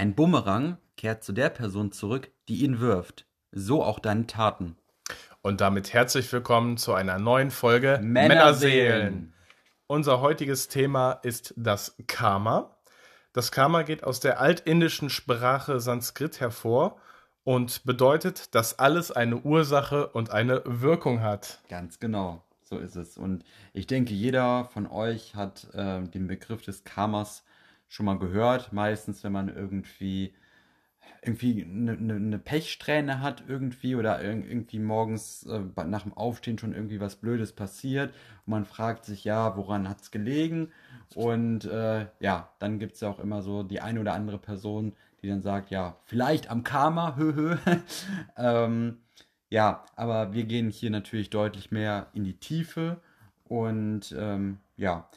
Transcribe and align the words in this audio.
Ein 0.00 0.14
Bumerang 0.14 0.78
kehrt 0.96 1.22
zu 1.22 1.34
der 1.34 1.50
Person 1.50 1.92
zurück, 1.92 2.30
die 2.48 2.64
ihn 2.64 2.80
wirft. 2.80 3.26
So 3.52 3.84
auch 3.84 3.98
deine 3.98 4.26
Taten. 4.26 4.78
Und 5.42 5.60
damit 5.60 5.92
herzlich 5.92 6.32
willkommen 6.32 6.78
zu 6.78 6.94
einer 6.94 7.18
neuen 7.18 7.50
Folge 7.50 8.00
Männerseelen. 8.02 9.34
Unser 9.88 10.22
heutiges 10.22 10.68
Thema 10.68 11.12
ist 11.22 11.52
das 11.58 11.96
Karma. 12.06 12.78
Das 13.34 13.52
Karma 13.52 13.82
geht 13.82 14.02
aus 14.02 14.20
der 14.20 14.40
altindischen 14.40 15.10
Sprache 15.10 15.80
Sanskrit 15.80 16.40
hervor 16.40 16.96
und 17.44 17.84
bedeutet, 17.84 18.54
dass 18.54 18.78
alles 18.78 19.12
eine 19.12 19.36
Ursache 19.36 20.06
und 20.06 20.30
eine 20.30 20.62
Wirkung 20.64 21.20
hat. 21.20 21.60
Ganz 21.68 21.98
genau, 21.98 22.42
so 22.62 22.78
ist 22.78 22.96
es. 22.96 23.18
Und 23.18 23.44
ich 23.74 23.86
denke, 23.86 24.14
jeder 24.14 24.64
von 24.64 24.86
euch 24.86 25.34
hat 25.34 25.68
äh, 25.74 26.00
den 26.04 26.26
Begriff 26.26 26.62
des 26.62 26.84
Karmas 26.84 27.44
schon 27.90 28.06
mal 28.06 28.18
gehört. 28.18 28.72
Meistens, 28.72 29.24
wenn 29.24 29.32
man 29.32 29.50
irgendwie 29.50 30.34
irgendwie 31.22 31.64
eine, 31.64 31.92
eine, 31.92 32.14
eine 32.14 32.38
Pechsträhne 32.38 33.20
hat 33.20 33.44
irgendwie 33.46 33.94
oder 33.96 34.20
ir- 34.20 34.44
irgendwie 34.46 34.78
morgens 34.78 35.44
äh, 35.46 35.60
nach 35.86 36.02
dem 36.02 36.14
Aufstehen 36.14 36.58
schon 36.58 36.74
irgendwie 36.74 37.00
was 37.00 37.16
Blödes 37.16 37.52
passiert 37.52 38.14
und 38.46 38.50
man 38.50 38.64
fragt 38.64 39.04
sich, 39.04 39.24
ja, 39.24 39.56
woran 39.56 39.88
hat 39.88 40.00
es 40.00 40.10
gelegen? 40.10 40.72
Und 41.14 41.64
äh, 41.64 42.06
ja, 42.20 42.50
dann 42.58 42.78
gibt 42.78 42.94
es 42.94 43.00
ja 43.00 43.10
auch 43.10 43.18
immer 43.18 43.42
so 43.42 43.62
die 43.62 43.80
eine 43.80 44.00
oder 44.00 44.14
andere 44.14 44.38
Person, 44.38 44.94
die 45.22 45.28
dann 45.28 45.42
sagt, 45.42 45.70
ja, 45.70 45.96
vielleicht 46.06 46.50
am 46.50 46.64
Karma, 46.64 47.16
hö, 47.18 47.34
hö. 47.34 47.56
ähm, 48.36 48.98
ja, 49.50 49.84
aber 49.96 50.32
wir 50.32 50.44
gehen 50.44 50.70
hier 50.70 50.90
natürlich 50.90 51.30
deutlich 51.30 51.70
mehr 51.72 52.06
in 52.14 52.24
die 52.24 52.38
Tiefe 52.38 53.00
und 53.44 54.14
ähm, 54.16 54.58
ja, 54.76 55.08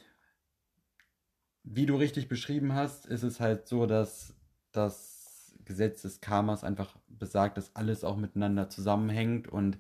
wie 1.64 1.86
du 1.86 1.96
richtig 1.96 2.28
beschrieben 2.28 2.74
hast, 2.74 3.06
ist 3.06 3.24
es 3.24 3.40
halt 3.40 3.68
so, 3.68 3.86
dass 3.86 4.36
das 4.72 5.56
Gesetz 5.66 6.02
des 6.02 6.22
Karmas 6.22 6.64
einfach 6.64 6.96
besagt, 7.08 7.58
dass 7.58 7.76
alles 7.76 8.04
auch 8.04 8.18
miteinander 8.18 8.70
zusammenhängt 8.70 9.48
und 9.48 9.78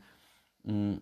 mh, 0.63 0.99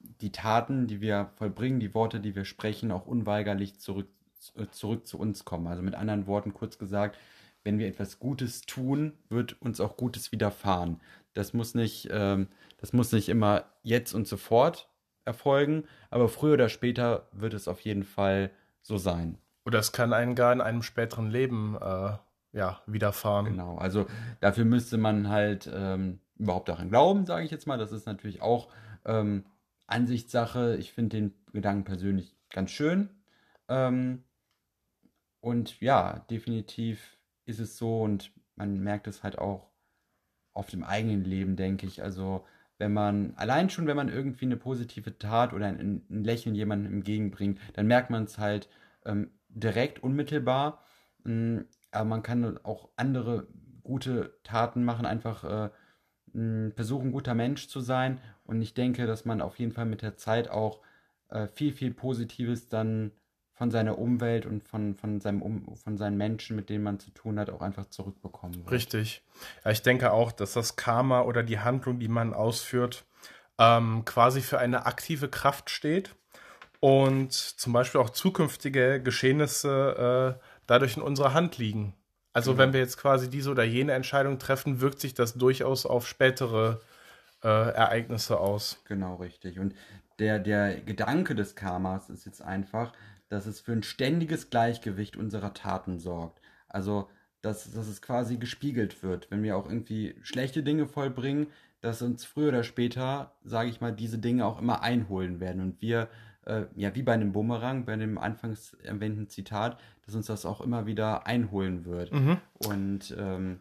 die 0.00 0.32
Taten, 0.32 0.86
die 0.86 1.00
wir 1.00 1.30
vollbringen, 1.36 1.80
die 1.80 1.94
Worte, 1.94 2.20
die 2.20 2.34
wir 2.36 2.44
sprechen, 2.44 2.92
auch 2.92 3.06
unweigerlich 3.06 3.78
zurück, 3.80 4.08
äh, 4.56 4.66
zurück 4.70 5.06
zu 5.06 5.18
uns 5.18 5.44
kommen. 5.44 5.66
Also 5.66 5.82
mit 5.82 5.94
anderen 5.94 6.26
Worten 6.26 6.54
kurz 6.54 6.78
gesagt, 6.78 7.18
wenn 7.64 7.78
wir 7.78 7.88
etwas 7.88 8.18
Gutes 8.18 8.62
tun, 8.62 9.14
wird 9.30 9.60
uns 9.62 9.80
auch 9.80 9.96
Gutes 9.96 10.32
widerfahren. 10.32 11.00
Das 11.32 11.54
muss 11.54 11.74
nicht, 11.74 12.08
ähm, 12.10 12.48
das 12.78 12.92
muss 12.92 13.12
nicht 13.12 13.28
immer 13.28 13.66
jetzt 13.82 14.14
und 14.14 14.28
sofort 14.28 14.90
erfolgen, 15.24 15.84
aber 16.10 16.28
früher 16.28 16.54
oder 16.54 16.68
später 16.68 17.28
wird 17.32 17.54
es 17.54 17.68
auf 17.68 17.80
jeden 17.80 18.04
Fall 18.04 18.50
so 18.82 18.98
sein. 18.98 19.38
Oder 19.64 19.78
es 19.78 19.92
kann 19.92 20.12
einen 20.12 20.34
gar 20.34 20.52
in 20.52 20.60
einem 20.60 20.82
späteren 20.82 21.30
Leben 21.30 21.76
äh, 21.80 22.16
ja, 22.52 22.80
widerfahren. 22.86 23.46
Genau, 23.46 23.76
also 23.76 24.06
dafür 24.40 24.64
müsste 24.64 24.96
man 24.96 25.28
halt 25.28 25.70
ähm, 25.72 26.20
überhaupt 26.38 26.68
daran 26.68 26.88
glauben, 26.88 27.26
sage 27.26 27.44
ich 27.44 27.50
jetzt 27.50 27.66
mal. 27.66 27.78
Das 27.78 27.92
ist 27.92 28.06
natürlich 28.06 28.42
auch 28.42 28.68
ähm, 29.04 29.44
Ansichtssache. 29.86 30.76
Ich 30.76 30.92
finde 30.92 31.16
den 31.16 31.34
Gedanken 31.52 31.84
persönlich 31.84 32.36
ganz 32.50 32.70
schön. 32.70 33.08
Ähm, 33.68 34.22
und 35.40 35.80
ja, 35.80 36.24
definitiv 36.30 37.18
ist 37.44 37.60
es 37.60 37.76
so 37.76 38.02
und 38.02 38.32
man 38.56 38.78
merkt 38.80 39.06
es 39.06 39.22
halt 39.22 39.38
auch 39.38 39.70
auf 40.52 40.70
dem 40.70 40.84
eigenen 40.84 41.24
Leben, 41.24 41.56
denke 41.56 41.86
ich. 41.86 42.02
Also 42.02 42.46
wenn 42.78 42.92
man, 42.92 43.34
allein 43.36 43.70
schon, 43.70 43.86
wenn 43.86 43.96
man 43.96 44.08
irgendwie 44.08 44.46
eine 44.46 44.56
positive 44.56 45.18
Tat 45.18 45.52
oder 45.52 45.66
ein, 45.66 46.04
ein 46.08 46.24
Lächeln 46.24 46.54
jemandem 46.54 46.94
entgegenbringt, 46.94 47.58
dann 47.74 47.86
merkt 47.86 48.10
man 48.10 48.24
es 48.24 48.38
halt 48.38 48.68
ähm, 49.04 49.30
direkt, 49.54 50.02
unmittelbar. 50.02 50.82
Mm, 51.24 51.60
Aber 51.90 52.04
man 52.04 52.22
kann 52.22 52.58
auch 52.64 52.88
andere 52.96 53.46
gute 53.82 54.38
Taten 54.42 54.84
machen, 54.84 55.06
einfach 55.06 55.44
äh, 55.44 55.70
mh, 56.32 56.72
versuchen, 56.74 57.12
guter 57.12 57.34
Mensch 57.34 57.68
zu 57.68 57.80
sein. 57.80 58.20
Und 58.44 58.60
ich 58.60 58.74
denke, 58.74 59.06
dass 59.06 59.24
man 59.24 59.40
auf 59.40 59.58
jeden 59.58 59.72
Fall 59.72 59.86
mit 59.86 60.02
der 60.02 60.16
Zeit 60.16 60.50
auch 60.50 60.80
äh, 61.30 61.48
viel, 61.48 61.72
viel 61.72 61.92
Positives 61.92 62.68
dann 62.68 63.12
von 63.52 63.70
seiner 63.70 63.98
Umwelt 63.98 64.46
und 64.46 64.66
von, 64.66 64.96
von, 64.96 65.20
seinem 65.20 65.40
um 65.40 65.76
von 65.76 65.96
seinen 65.96 66.16
Menschen, 66.16 66.56
mit 66.56 66.68
denen 66.68 66.82
man 66.82 66.98
zu 66.98 67.10
tun 67.10 67.38
hat, 67.38 67.50
auch 67.50 67.62
einfach 67.62 67.86
zurückbekommen 67.86 68.56
wird. 68.56 68.70
Richtig. 68.72 69.22
Ja, 69.64 69.70
ich 69.70 69.82
denke 69.82 70.12
auch, 70.12 70.32
dass 70.32 70.54
das 70.54 70.74
Karma 70.74 71.22
oder 71.22 71.44
die 71.44 71.60
Handlung, 71.60 72.00
die 72.00 72.08
man 72.08 72.34
ausführt, 72.34 73.04
ähm, 73.58 74.04
quasi 74.04 74.40
für 74.40 74.58
eine 74.58 74.86
aktive 74.86 75.28
Kraft 75.28 75.70
steht 75.70 76.16
und 76.84 77.32
zum 77.32 77.72
Beispiel 77.72 77.98
auch 77.98 78.10
zukünftige 78.10 79.00
Geschehnisse 79.00 80.36
äh, 80.38 80.44
dadurch 80.66 80.98
in 80.98 81.02
unserer 81.02 81.32
Hand 81.32 81.56
liegen. 81.56 81.94
Also 82.34 82.50
Genau. 82.50 82.62
wenn 82.62 82.72
wir 82.74 82.80
jetzt 82.80 82.98
quasi 82.98 83.30
diese 83.30 83.50
oder 83.50 83.64
jene 83.64 83.92
Entscheidung 83.92 84.38
treffen, 84.38 84.82
wirkt 84.82 85.00
sich 85.00 85.14
das 85.14 85.32
durchaus 85.32 85.86
auf 85.86 86.06
spätere 86.06 86.82
äh, 87.42 87.48
Ereignisse 87.48 88.38
aus. 88.38 88.82
Genau, 88.84 89.14
richtig. 89.14 89.58
Und 89.58 89.74
der, 90.18 90.38
der 90.38 90.78
Gedanke 90.78 91.34
des 91.34 91.56
Karmas 91.56 92.10
ist 92.10 92.26
jetzt 92.26 92.42
einfach, 92.42 92.92
dass 93.30 93.46
es 93.46 93.60
für 93.60 93.72
ein 93.72 93.82
ständiges 93.82 94.50
Gleichgewicht 94.50 95.16
unserer 95.16 95.54
Taten 95.54 95.98
sorgt. 95.98 96.42
Also, 96.68 97.08
dass, 97.40 97.72
dass 97.72 97.88
es 97.88 98.02
quasi 98.02 98.36
gespiegelt 98.36 99.02
wird, 99.02 99.30
wenn 99.30 99.42
wir 99.42 99.56
auch 99.56 99.66
irgendwie 99.70 100.16
schlechte 100.20 100.62
Dinge 100.62 100.86
vollbringen, 100.86 101.46
dass 101.80 102.02
uns 102.02 102.26
früher 102.26 102.48
oder 102.48 102.62
später, 102.62 103.32
sage 103.42 103.70
ich 103.70 103.80
mal, 103.80 103.92
diese 103.92 104.18
Dinge 104.18 104.44
auch 104.44 104.60
immer 104.60 104.82
einholen 104.82 105.40
werden. 105.40 105.62
Und 105.62 105.80
wir, 105.80 106.08
äh, 106.46 106.64
ja, 106.76 106.94
wie 106.94 107.02
bei 107.02 107.12
einem 107.12 107.32
Bumerang, 107.32 107.84
bei 107.84 107.96
dem 107.96 108.18
anfangs 108.18 108.74
erwähnten 108.82 109.28
Zitat, 109.28 109.78
dass 110.06 110.14
uns 110.14 110.26
das 110.26 110.46
auch 110.46 110.60
immer 110.60 110.86
wieder 110.86 111.26
einholen 111.26 111.84
wird. 111.84 112.12
Mhm. 112.12 112.38
Und 112.66 113.14
ähm, 113.18 113.60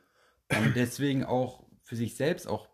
deswegen 0.76 1.24
auch 1.24 1.64
für 1.82 1.96
sich 1.96 2.16
selbst 2.16 2.48
auch 2.48 2.68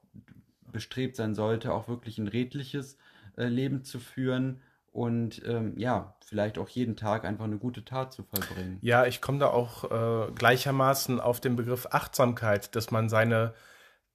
bestrebt 0.72 1.16
sein 1.16 1.36
sollte, 1.36 1.74
auch 1.74 1.88
wirklich 1.88 2.18
ein 2.18 2.28
redliches 2.28 2.98
äh, 3.38 3.46
Leben 3.46 3.84
zu 3.84 4.00
führen 4.00 4.62
und 4.92 5.42
ähm, 5.46 5.78
ja, 5.78 6.16
vielleicht 6.26 6.58
auch 6.58 6.68
jeden 6.70 6.96
Tag 6.96 7.24
einfach 7.26 7.46
eine 7.46 7.58
gute 7.58 7.86
Tat 7.86 8.12
zu 8.12 8.24
vollbringen. 8.24 8.80
Ja, 8.82 9.06
ich 9.06 9.22
komme 9.22 9.40
da 9.40 9.48
auch 9.48 9.90
äh, 9.90 10.32
gleichermaßen 10.32 11.20
auf 11.20 11.40
den 11.40 11.56
Begriff 11.56 11.88
Achtsamkeit, 11.92 12.76
dass 12.76 12.92
man 12.92 13.10
seine 13.10 13.54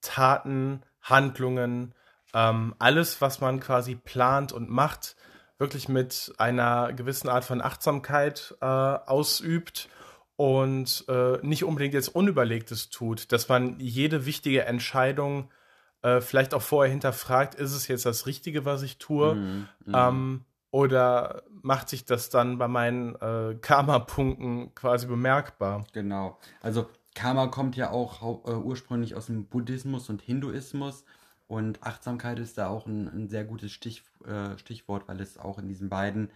Taten, 0.01 0.83
Handlungen, 1.01 1.95
ähm, 2.35 2.75
alles, 2.79 3.21
was 3.21 3.41
man 3.41 3.61
quasi 3.61 3.95
plant 3.95 4.53
und 4.53 4.69
macht, 4.69 5.17
wirklich 5.59 5.89
mit 5.89 6.33
einer 6.39 6.93
gewissen 6.93 7.29
Art 7.29 7.45
von 7.45 7.61
Achtsamkeit 7.61 8.55
äh, 8.61 8.67
ausübt 8.67 9.89
und 10.37 11.05
äh, 11.09 11.39
nicht 11.43 11.65
unbedingt 11.65 11.95
jetzt 11.95 12.09
Unüberlegtes 12.09 12.91
tut, 12.91 13.31
dass 13.33 13.49
man 13.49 13.79
jede 13.79 14.27
wichtige 14.27 14.65
Entscheidung 14.65 15.51
äh, 16.03 16.21
vielleicht 16.21 16.55
auch 16.55 16.63
vorher 16.63 16.91
hinterfragt, 16.91 17.55
ist 17.55 17.73
es 17.73 17.89
jetzt 17.89 18.05
das 18.05 18.27
Richtige, 18.27 18.65
was 18.65 18.83
ich 18.83 18.99
tue? 18.99 19.35
Mhm, 19.35 19.69
mhm. 19.87 19.95
Ähm, 19.95 20.45
oder 20.71 21.45
macht 21.63 21.89
sich 21.89 22.05
das 22.05 22.31
dann 22.31 22.59
bei 22.59 22.67
meinen 22.67 23.15
äh, 23.15 23.57
Karma-Punkten 23.61 24.75
quasi 24.75 25.07
bemerkbar? 25.07 25.85
Genau. 25.93 26.39
Also 26.61 26.89
Karma 27.15 27.47
kommt 27.47 27.77
ja 27.77 27.91
auch 27.91 28.45
äh, 28.45 28.51
ursprünglich 28.51 29.15
aus 29.15 29.27
dem 29.27 29.47
Buddhismus 29.47 30.11
und 30.11 30.21
Hinduismus 30.21 31.05
und 31.47 31.83
Achtsamkeit 31.83 32.39
ist 32.39 32.59
da 32.59 32.69
auch 32.69 32.87
ein, 32.87 33.09
ein 33.09 33.29
sehr 33.29 33.45
gutes 33.45 33.73
Stich, 33.73 34.03
äh, 34.27 34.57
Stichwort, 34.59 35.09
weil 35.09 35.21
es 35.21 35.39
auch 35.39 35.59
in 35.59 35.69
diesen 35.69 35.89
beiden 35.89 36.31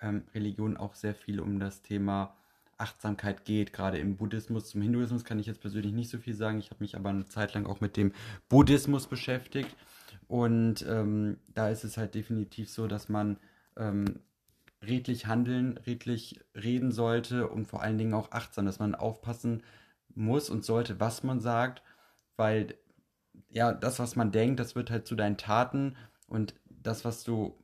ähm, 0.00 0.24
Religionen 0.34 0.76
auch 0.76 0.94
sehr 0.94 1.14
viel 1.14 1.40
um 1.40 1.60
das 1.60 1.82
Thema 1.82 2.34
Achtsamkeit 2.78 3.44
geht. 3.44 3.72
Gerade 3.72 3.98
im 3.98 4.16
Buddhismus, 4.16 4.70
zum 4.70 4.82
Hinduismus 4.82 5.24
kann 5.24 5.38
ich 5.38 5.46
jetzt 5.46 5.60
persönlich 5.60 5.92
nicht 5.92 6.10
so 6.10 6.18
viel 6.18 6.34
sagen. 6.34 6.58
Ich 6.58 6.70
habe 6.70 6.82
mich 6.82 6.96
aber 6.96 7.10
eine 7.10 7.26
Zeit 7.26 7.54
lang 7.54 7.66
auch 7.66 7.80
mit 7.80 7.96
dem 7.96 8.12
Buddhismus 8.48 9.06
beschäftigt 9.06 9.76
und 10.26 10.84
ähm, 10.88 11.38
da 11.54 11.68
ist 11.68 11.84
es 11.84 11.96
halt 11.96 12.14
definitiv 12.14 12.70
so, 12.70 12.86
dass 12.86 13.08
man 13.08 13.36
ähm, 13.76 14.20
redlich 14.82 15.26
handeln, 15.26 15.78
redlich 15.78 16.40
reden 16.54 16.92
sollte 16.92 17.48
und 17.48 17.66
vor 17.66 17.82
allen 17.82 17.98
Dingen 17.98 18.14
auch 18.14 18.32
achtsam, 18.32 18.66
dass 18.66 18.78
man 18.78 18.94
aufpassen 18.94 19.62
muss 20.14 20.50
und 20.50 20.64
sollte, 20.64 21.00
was 21.00 21.22
man 21.22 21.40
sagt, 21.40 21.82
weil 22.36 22.74
ja, 23.50 23.72
das, 23.72 23.98
was 23.98 24.16
man 24.16 24.32
denkt, 24.32 24.60
das 24.60 24.74
wird 24.74 24.90
halt 24.90 25.06
zu 25.06 25.14
deinen 25.14 25.36
Taten 25.36 25.96
und 26.26 26.54
das, 26.68 27.04
was 27.04 27.24
du 27.24 27.56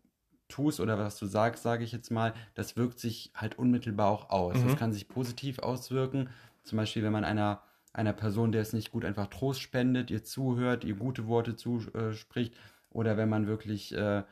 tust 0.49 0.81
oder 0.81 0.99
was 0.99 1.19
du 1.19 1.27
sagst, 1.27 1.63
sage 1.63 1.85
ich 1.85 1.93
jetzt 1.93 2.11
mal, 2.11 2.35
das 2.55 2.77
wirkt 2.77 2.99
sich 2.99 3.31
halt 3.35 3.59
unmittelbar 3.59 4.09
auch 4.09 4.31
aus. 4.31 4.57
Mhm. 4.57 4.69
Das 4.69 4.77
kann 4.77 4.93
sich 4.93 5.09
positiv 5.09 5.59
auswirken, 5.61 6.29
zum 6.63 6.77
Beispiel, 6.77 7.03
wenn 7.03 7.13
man 7.13 7.25
einer, 7.25 7.63
einer 7.93 8.13
Person, 8.13 8.53
der 8.53 8.63
es 8.63 8.73
nicht 8.73 8.93
gut 8.93 9.05
einfach 9.05 9.29
Trost 9.29 9.61
spendet, 9.61 10.11
ihr 10.11 10.25
zuhört, 10.25 10.85
ihr 10.85 10.95
gute 10.95 11.27
Worte 11.27 11.57
zuspricht 11.57 12.55
oder 12.91 13.17
wenn 13.17 13.29
man 13.29 13.47
wirklich 13.47 13.95
äh, 13.95 14.23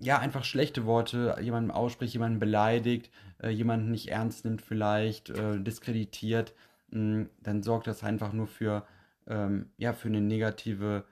ja, 0.00 0.18
einfach 0.18 0.44
schlechte 0.44 0.86
Worte 0.86 1.36
jemandem 1.40 1.70
ausspricht, 1.70 2.14
jemanden 2.14 2.38
beleidigt, 2.38 3.10
äh, 3.42 3.50
jemanden 3.50 3.90
nicht 3.90 4.08
ernst 4.08 4.44
nimmt 4.44 4.62
vielleicht, 4.62 5.30
äh, 5.30 5.60
diskreditiert, 5.60 6.54
mh, 6.90 7.26
dann 7.42 7.62
sorgt 7.62 7.86
das 7.86 8.02
einfach 8.02 8.32
nur 8.32 8.46
für, 8.46 8.86
ähm, 9.26 9.70
ja, 9.76 9.92
für 9.92 10.08
eine 10.08 10.20
negative 10.20 11.04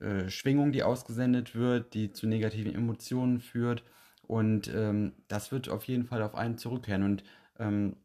äh, 0.00 0.28
Schwingung, 0.28 0.72
die 0.72 0.82
ausgesendet 0.82 1.54
wird, 1.54 1.94
die 1.94 2.12
zu 2.12 2.26
negativen 2.26 2.74
Emotionen 2.74 3.40
führt. 3.40 3.84
Und 4.22 4.72
ähm, 4.74 5.12
das 5.28 5.52
wird 5.52 5.68
auf 5.68 5.84
jeden 5.84 6.04
Fall 6.04 6.22
auf 6.22 6.34
einen 6.34 6.58
zurückkehren. 6.58 7.02
Und 7.02 7.24
ähm, 7.58 7.96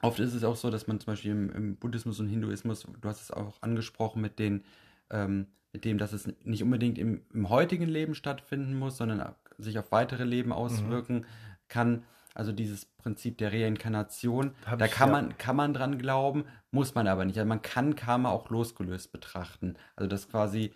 oft 0.00 0.18
ist 0.18 0.34
es 0.34 0.44
auch 0.44 0.56
so, 0.56 0.70
dass 0.70 0.86
man 0.86 1.00
zum 1.00 1.12
Beispiel 1.12 1.30
im, 1.30 1.50
im 1.50 1.76
Buddhismus 1.76 2.20
und 2.20 2.28
Hinduismus, 2.28 2.82
du 2.82 3.08
hast 3.08 3.22
es 3.22 3.30
auch 3.30 3.62
angesprochen 3.62 4.20
mit 4.20 4.38
den, 4.38 4.64
ähm, 5.10 5.46
mit 5.72 5.84
dem, 5.84 5.98
dass 5.98 6.12
es 6.12 6.28
nicht 6.44 6.62
unbedingt 6.62 6.98
im, 6.98 7.22
im 7.32 7.48
heutigen 7.48 7.86
Leben 7.86 8.14
stattfinden 8.14 8.78
muss, 8.78 8.96
sondern 8.96 9.34
sich 9.58 9.78
auf 9.78 9.92
weitere 9.92 10.24
Leben 10.24 10.52
auswirken 10.52 11.18
mhm. 11.18 11.24
kann. 11.68 12.04
Also 12.34 12.52
dieses 12.52 12.86
Prinzip 12.86 13.38
der 13.38 13.52
Reinkarnation, 13.52 14.54
da 14.78 14.88
kann 14.88 15.08
ja. 15.08 15.12
man, 15.12 15.38
kann 15.38 15.56
man 15.56 15.74
dran 15.74 15.98
glauben, 15.98 16.44
muss 16.70 16.94
man 16.94 17.06
aber 17.06 17.24
nicht. 17.24 17.38
Also 17.38 17.48
man 17.48 17.62
kann 17.62 17.94
Karma 17.94 18.30
auch 18.30 18.50
losgelöst 18.50 19.12
betrachten. 19.12 19.76
Also 19.96 20.08
dass 20.08 20.28
quasi 20.28 20.72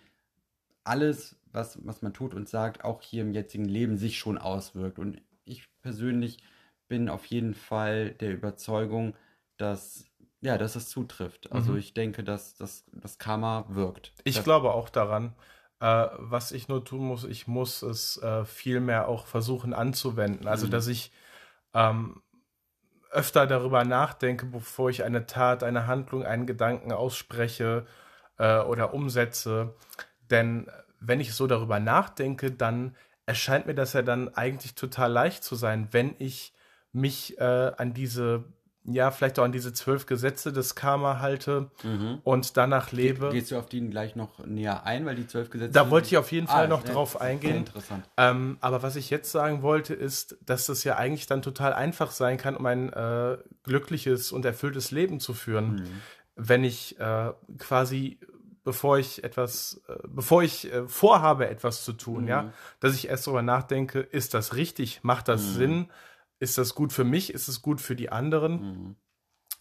alles, 0.84 1.36
was, 1.52 1.78
was 1.84 2.02
man 2.02 2.12
tut 2.12 2.34
und 2.34 2.48
sagt, 2.48 2.84
auch 2.84 3.02
hier 3.02 3.22
im 3.22 3.32
jetzigen 3.32 3.64
Leben 3.64 3.96
sich 3.96 4.18
schon 4.18 4.38
auswirkt. 4.38 4.98
Und 4.98 5.20
ich 5.44 5.68
persönlich 5.82 6.38
bin 6.88 7.08
auf 7.08 7.26
jeden 7.26 7.54
Fall 7.54 8.10
der 8.10 8.32
Überzeugung, 8.32 9.14
dass 9.56 10.04
ja, 10.42 10.58
dass 10.58 10.76
es 10.76 10.90
zutrifft. 10.90 11.50
Also 11.50 11.72
mhm. 11.72 11.78
ich 11.78 11.94
denke, 11.94 12.22
dass 12.22 12.56
das 12.56 12.84
Karma 13.18 13.64
wirkt. 13.68 14.12
Ich 14.22 14.36
das 14.36 14.44
glaube 14.44 14.72
auch 14.72 14.90
daran. 14.90 15.34
Äh, 15.80 16.06
was 16.18 16.52
ich 16.52 16.68
nur 16.68 16.84
tun 16.84 17.04
muss, 17.04 17.24
ich 17.24 17.46
muss 17.46 17.82
es 17.82 18.16
äh, 18.22 18.44
viel 18.44 18.80
mehr 18.80 19.08
auch 19.08 19.26
versuchen 19.26 19.74
anzuwenden. 19.74 20.46
Also, 20.46 20.66
mhm. 20.66 20.70
dass 20.70 20.86
ich 20.86 21.12
ähm, 21.76 22.22
öfter 23.10 23.46
darüber 23.46 23.84
nachdenke, 23.84 24.46
bevor 24.46 24.90
ich 24.90 25.04
eine 25.04 25.26
Tat, 25.26 25.62
eine 25.62 25.86
Handlung, 25.86 26.24
einen 26.24 26.46
Gedanken 26.46 26.90
ausspreche 26.90 27.86
äh, 28.38 28.58
oder 28.60 28.94
umsetze. 28.94 29.74
Denn 30.30 30.70
wenn 31.00 31.20
ich 31.20 31.34
so 31.34 31.46
darüber 31.46 31.78
nachdenke, 31.78 32.50
dann 32.50 32.96
erscheint 33.26 33.66
mir 33.66 33.74
das 33.74 33.92
ja 33.92 34.02
dann 34.02 34.34
eigentlich 34.34 34.74
total 34.74 35.12
leicht 35.12 35.44
zu 35.44 35.54
sein, 35.54 35.88
wenn 35.92 36.14
ich 36.18 36.54
mich 36.92 37.38
äh, 37.38 37.72
an 37.76 37.92
diese 37.92 38.44
ja, 38.88 39.10
vielleicht 39.10 39.38
auch 39.38 39.44
an 39.44 39.52
diese 39.52 39.72
zwölf 39.72 40.06
Gesetze 40.06 40.52
des 40.52 40.74
Karma 40.74 41.20
halte 41.20 41.70
mhm. 41.82 42.20
und 42.22 42.56
danach 42.56 42.92
lebe. 42.92 43.30
Gehst 43.30 43.50
du 43.50 43.58
auf 43.58 43.66
die 43.66 43.80
gleich 43.88 44.16
noch 44.16 44.44
näher 44.46 44.84
ein, 44.84 45.04
weil 45.06 45.16
die 45.16 45.26
zwölf 45.26 45.50
Gesetze. 45.50 45.72
Da 45.72 45.90
wollte 45.90 46.08
ich 46.08 46.16
auf 46.16 46.30
jeden 46.32 46.46
Fall 46.46 46.66
ah, 46.66 46.68
noch 46.68 46.84
drauf 46.84 47.20
eingehen. 47.20 47.58
Interessant. 47.58 48.08
Ähm, 48.16 48.58
aber 48.60 48.82
was 48.82 48.96
ich 48.96 49.10
jetzt 49.10 49.32
sagen 49.32 49.62
wollte, 49.62 49.94
ist, 49.94 50.36
dass 50.44 50.66
das 50.66 50.84
ja 50.84 50.96
eigentlich 50.96 51.26
dann 51.26 51.42
total 51.42 51.72
einfach 51.72 52.10
sein 52.10 52.38
kann, 52.38 52.56
um 52.56 52.66
ein 52.66 52.92
äh, 52.92 53.38
glückliches 53.64 54.32
und 54.32 54.44
erfülltes 54.44 54.90
Leben 54.90 55.20
zu 55.20 55.34
führen, 55.34 55.74
mhm. 55.74 56.02
wenn 56.36 56.64
ich 56.64 56.98
äh, 57.00 57.32
quasi 57.58 58.18
bevor 58.66 58.98
ich 58.98 59.22
etwas, 59.22 59.80
äh, 59.88 59.94
bevor 60.08 60.42
ich 60.42 60.72
äh, 60.72 60.88
vorhabe, 60.88 61.48
etwas 61.48 61.84
zu 61.84 61.92
tun, 61.92 62.22
mhm. 62.22 62.28
ja, 62.28 62.52
dass 62.80 62.96
ich 62.96 63.08
erst 63.08 63.26
darüber 63.26 63.42
nachdenke, 63.42 64.00
ist 64.00 64.34
das 64.34 64.56
richtig, 64.56 65.04
macht 65.04 65.28
das 65.28 65.42
mhm. 65.42 65.54
Sinn? 65.54 65.86
Ist 66.38 66.58
das 66.58 66.74
gut 66.74 66.92
für 66.92 67.04
mich? 67.04 67.32
Ist 67.32 67.48
es 67.48 67.62
gut 67.62 67.80
für 67.80 67.96
die 67.96 68.10
anderen? 68.10 68.52
Mhm. 68.60 68.96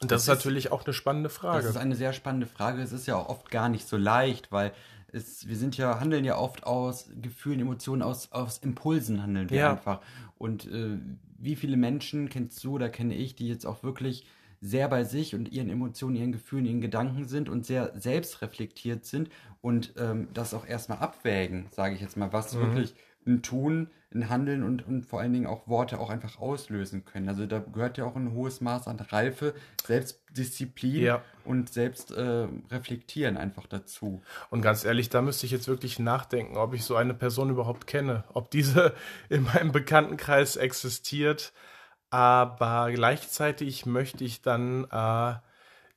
Und 0.02 0.12
das, 0.12 0.26
das, 0.26 0.38
ist 0.38 0.44
natürlich 0.46 0.72
auch 0.72 0.84
eine 0.84 0.94
spannende 0.94 1.30
Frage. 1.30 1.62
Das 1.62 1.72
ist 1.72 1.78
eine 1.78 1.96
sehr 1.96 2.14
spannende 2.14 2.48
Frage. 2.48 2.82
Es 2.82 2.92
ist 2.92 3.08
ja 3.08 3.16
auch 3.16 3.30
oft 3.30 3.50
gar 3.50 3.70
nicht 3.70 3.88
so 3.88 3.96
leicht, 3.96 4.52
weil 4.52 4.74
es, 5.08 5.48
wir 5.48 5.56
sind 5.56 5.78
ja, 5.78 6.00
handeln 6.00 6.26
ja 6.26 6.38
oft 6.38 6.66
aus 6.66 7.10
Gefühlen, 7.22 7.62
Emotionen, 7.62 8.02
aus, 8.02 8.32
aus 8.34 8.58
Impulsen 8.58 9.24
handeln 9.24 9.50
wir 9.50 9.58
ja. 9.58 9.72
einfach. 9.72 10.02
Und 10.38 10.66
äh, 10.66 11.00
wie 11.38 11.56
viele 11.56 11.78
Menschen 11.78 12.28
kennst 12.28 12.62
du 12.64 12.74
oder 12.74 12.90
kenne 12.90 13.16
ich, 13.16 13.36
die 13.36 13.48
jetzt 13.48 13.66
auch 13.66 13.84
wirklich 13.84 14.26
sehr 14.60 14.90
bei 14.90 15.04
sich 15.04 15.36
und 15.36 15.52
ihren 15.52 15.70
Emotionen, 15.70 16.16
ihren 16.16 16.32
Gefühlen, 16.32 16.66
ihren 16.66 16.82
Gedanken 16.82 17.26
sind 17.26 17.50
und 17.50 17.66
sehr 17.66 17.94
selbstreflektiert 17.96 19.06
sind 19.06 19.30
und 19.62 19.94
ähm, 19.98 20.28
das 20.34 20.54
auch 20.54 20.66
erstmal 20.66 21.00
abwägen, 21.00 21.68
sage 21.72 21.96
ich 21.96 22.02
jetzt 22.02 22.18
mal, 22.18 22.34
was 22.34 22.54
mhm. 22.54 22.62
wirklich 22.62 22.96
ein 23.26 23.42
Tun, 23.42 23.90
ein 24.16 24.30
Handeln 24.30 24.64
und, 24.64 24.88
und 24.88 25.06
vor 25.06 25.20
allen 25.20 25.34
Dingen 25.34 25.46
auch 25.46 25.68
Worte 25.68 26.00
auch 26.00 26.10
einfach 26.10 26.40
auslösen 26.40 27.06
können. 27.06 27.30
Also 27.30 27.46
da 27.46 27.60
gehört 27.60 27.98
ja 27.98 28.06
auch 28.06 28.16
ein 28.16 28.32
hohes 28.32 28.62
Maß 28.62 28.88
an 28.88 29.00
Reife, 29.00 29.54
Selbstdisziplin 29.86 31.02
ja. 31.02 31.22
und 31.44 31.72
Selbstreflektieren 31.72 33.36
äh, 33.36 33.40
einfach 33.40 33.68
dazu. 33.68 34.22
Und 34.50 34.62
ganz 34.62 34.86
ehrlich, 34.86 35.10
da 35.10 35.22
müsste 35.22 35.46
ich 35.46 35.52
jetzt 35.52 35.68
wirklich 35.68 36.00
nachdenken, 36.00 36.58
ob 36.58 36.74
ich 36.74 36.84
so 36.84 36.96
eine 36.96 37.14
Person 37.14 37.50
überhaupt 37.50 37.86
kenne, 37.86 38.24
ob 38.34 38.50
diese 38.50 38.94
in 39.30 39.44
meinem 39.44 39.72
Bekanntenkreis 39.72 40.56
existiert. 40.56 41.54
Aber 42.10 42.92
gleichzeitig 42.92 43.86
möchte 43.86 44.24
ich 44.24 44.42
dann 44.42 44.86
äh, 44.90 45.36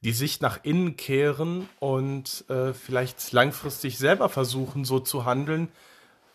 die 0.00 0.12
Sicht 0.12 0.42
nach 0.42 0.60
innen 0.64 0.96
kehren 0.96 1.68
und 1.80 2.44
äh, 2.48 2.72
vielleicht 2.72 3.32
langfristig 3.32 3.98
selber 3.98 4.28
versuchen, 4.28 4.84
so 4.84 5.00
zu 5.00 5.24
handeln, 5.24 5.68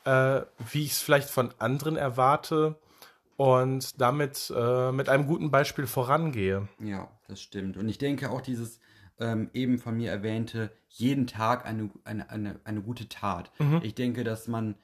äh, 0.05 0.41
wie 0.71 0.83
ich 0.83 0.91
es 0.91 1.01
vielleicht 1.01 1.29
von 1.29 1.49
anderen 1.59 1.95
erwarte 1.95 2.75
und 3.37 3.99
damit 3.99 4.53
äh, 4.55 4.91
mit 4.91 5.09
einem 5.09 5.27
guten 5.27 5.51
Beispiel 5.51 5.87
vorangehe. 5.87 6.67
Ja, 6.79 7.09
das 7.27 7.41
stimmt. 7.41 7.77
Und 7.77 7.89
ich 7.89 7.97
denke 7.97 8.29
auch 8.29 8.41
dieses 8.41 8.79
ähm, 9.19 9.49
eben 9.53 9.79
von 9.79 9.97
mir 9.97 10.11
erwähnte, 10.11 10.71
jeden 10.89 11.27
Tag 11.27 11.65
eine, 11.65 11.89
eine, 12.03 12.29
eine, 12.29 12.59
eine 12.63 12.81
gute 12.81 13.09
Tat. 13.09 13.51
Mhm. 13.59 13.81
Ich 13.83 13.95
denke, 13.95 14.23
dass 14.23 14.47
man, 14.47 14.75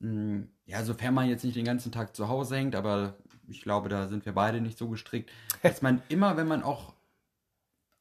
mh, 0.00 0.10
hm, 0.10 0.48
ja, 0.66 0.84
sofern 0.84 1.14
man 1.14 1.28
jetzt 1.28 1.44
nicht 1.44 1.56
den 1.56 1.64
ganzen 1.64 1.92
Tag 1.92 2.14
zu 2.16 2.28
Hause 2.28 2.56
hängt, 2.56 2.74
aber 2.74 3.14
ich 3.48 3.62
glaube, 3.62 3.88
da 3.88 4.08
sind 4.08 4.26
wir 4.26 4.32
beide 4.32 4.60
nicht 4.60 4.78
so 4.78 4.88
gestrickt, 4.88 5.30
dass 5.62 5.82
man 5.82 6.02
immer, 6.08 6.36
wenn 6.36 6.48
man 6.48 6.62
auch 6.62 6.94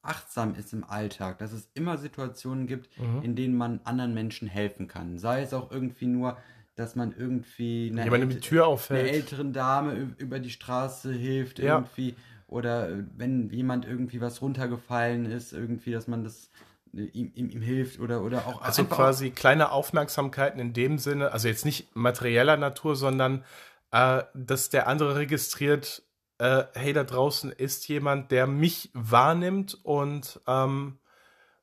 achtsam 0.02 0.54
ist 0.54 0.72
im 0.72 0.84
Alltag, 0.84 1.40
dass 1.40 1.52
es 1.52 1.68
immer 1.74 1.98
Situationen 1.98 2.68
gibt, 2.68 2.96
mhm. 3.00 3.24
in 3.24 3.36
denen 3.36 3.58
man 3.58 3.80
anderen 3.86 4.14
Menschen 4.14 4.48
helfen 4.48 4.88
kann. 4.88 5.18
Sei 5.18 5.42
es 5.42 5.54
auch 5.54 5.72
irgendwie 5.72 6.06
nur, 6.06 6.38
dass 6.76 6.96
man 6.96 7.14
irgendwie 7.18 7.90
eine, 7.92 8.10
Ält 8.10 8.32
die 8.32 8.40
Tür 8.40 8.68
auffällt. 8.68 9.02
eine 9.02 9.12
älteren 9.12 9.54
Dame 9.54 10.14
über 10.18 10.40
die 10.40 10.50
Straße 10.50 11.12
hilft 11.12 11.60
ja. 11.60 11.76
irgendwie 11.76 12.16
oder 12.48 12.90
äh, 12.90 13.04
wenn 13.16 13.50
jemand 13.50 13.86
irgendwie 13.86 14.22
was 14.22 14.42
runtergefallen 14.42 15.26
ist, 15.26 15.54
irgendwie, 15.54 15.92
dass 15.92 16.08
man 16.08 16.24
das 16.24 16.50
äh, 16.94 17.02
ihm, 17.02 17.32
ihm, 17.36 17.50
ihm 17.50 17.62
hilft 17.62 18.00
oder, 18.00 18.22
oder 18.22 18.46
auch 18.48 18.62
Also 18.62 18.86
quasi 18.86 19.32
auch 19.32 19.36
kleine 19.36 19.72
Aufmerksamkeiten 19.72 20.60
in 20.60 20.74
dem 20.74 20.98
Sinne, 20.98 21.32
also 21.32 21.48
jetzt 21.48 21.66
nicht 21.66 21.96
materieller 21.96 22.58
Natur, 22.58 22.96
sondern 22.96 23.44
äh, 23.92 24.24
dass 24.34 24.70
der 24.70 24.88
andere 24.88 25.16
registriert, 25.16 26.04
äh, 26.38 26.64
hey, 26.74 26.94
da 26.94 27.04
draußen 27.04 27.52
ist 27.52 27.88
jemand, 27.88 28.32
der 28.32 28.48
mich 28.48 28.90
wahrnimmt 28.94 29.80
und 29.84 30.40
ähm, 30.48 31.00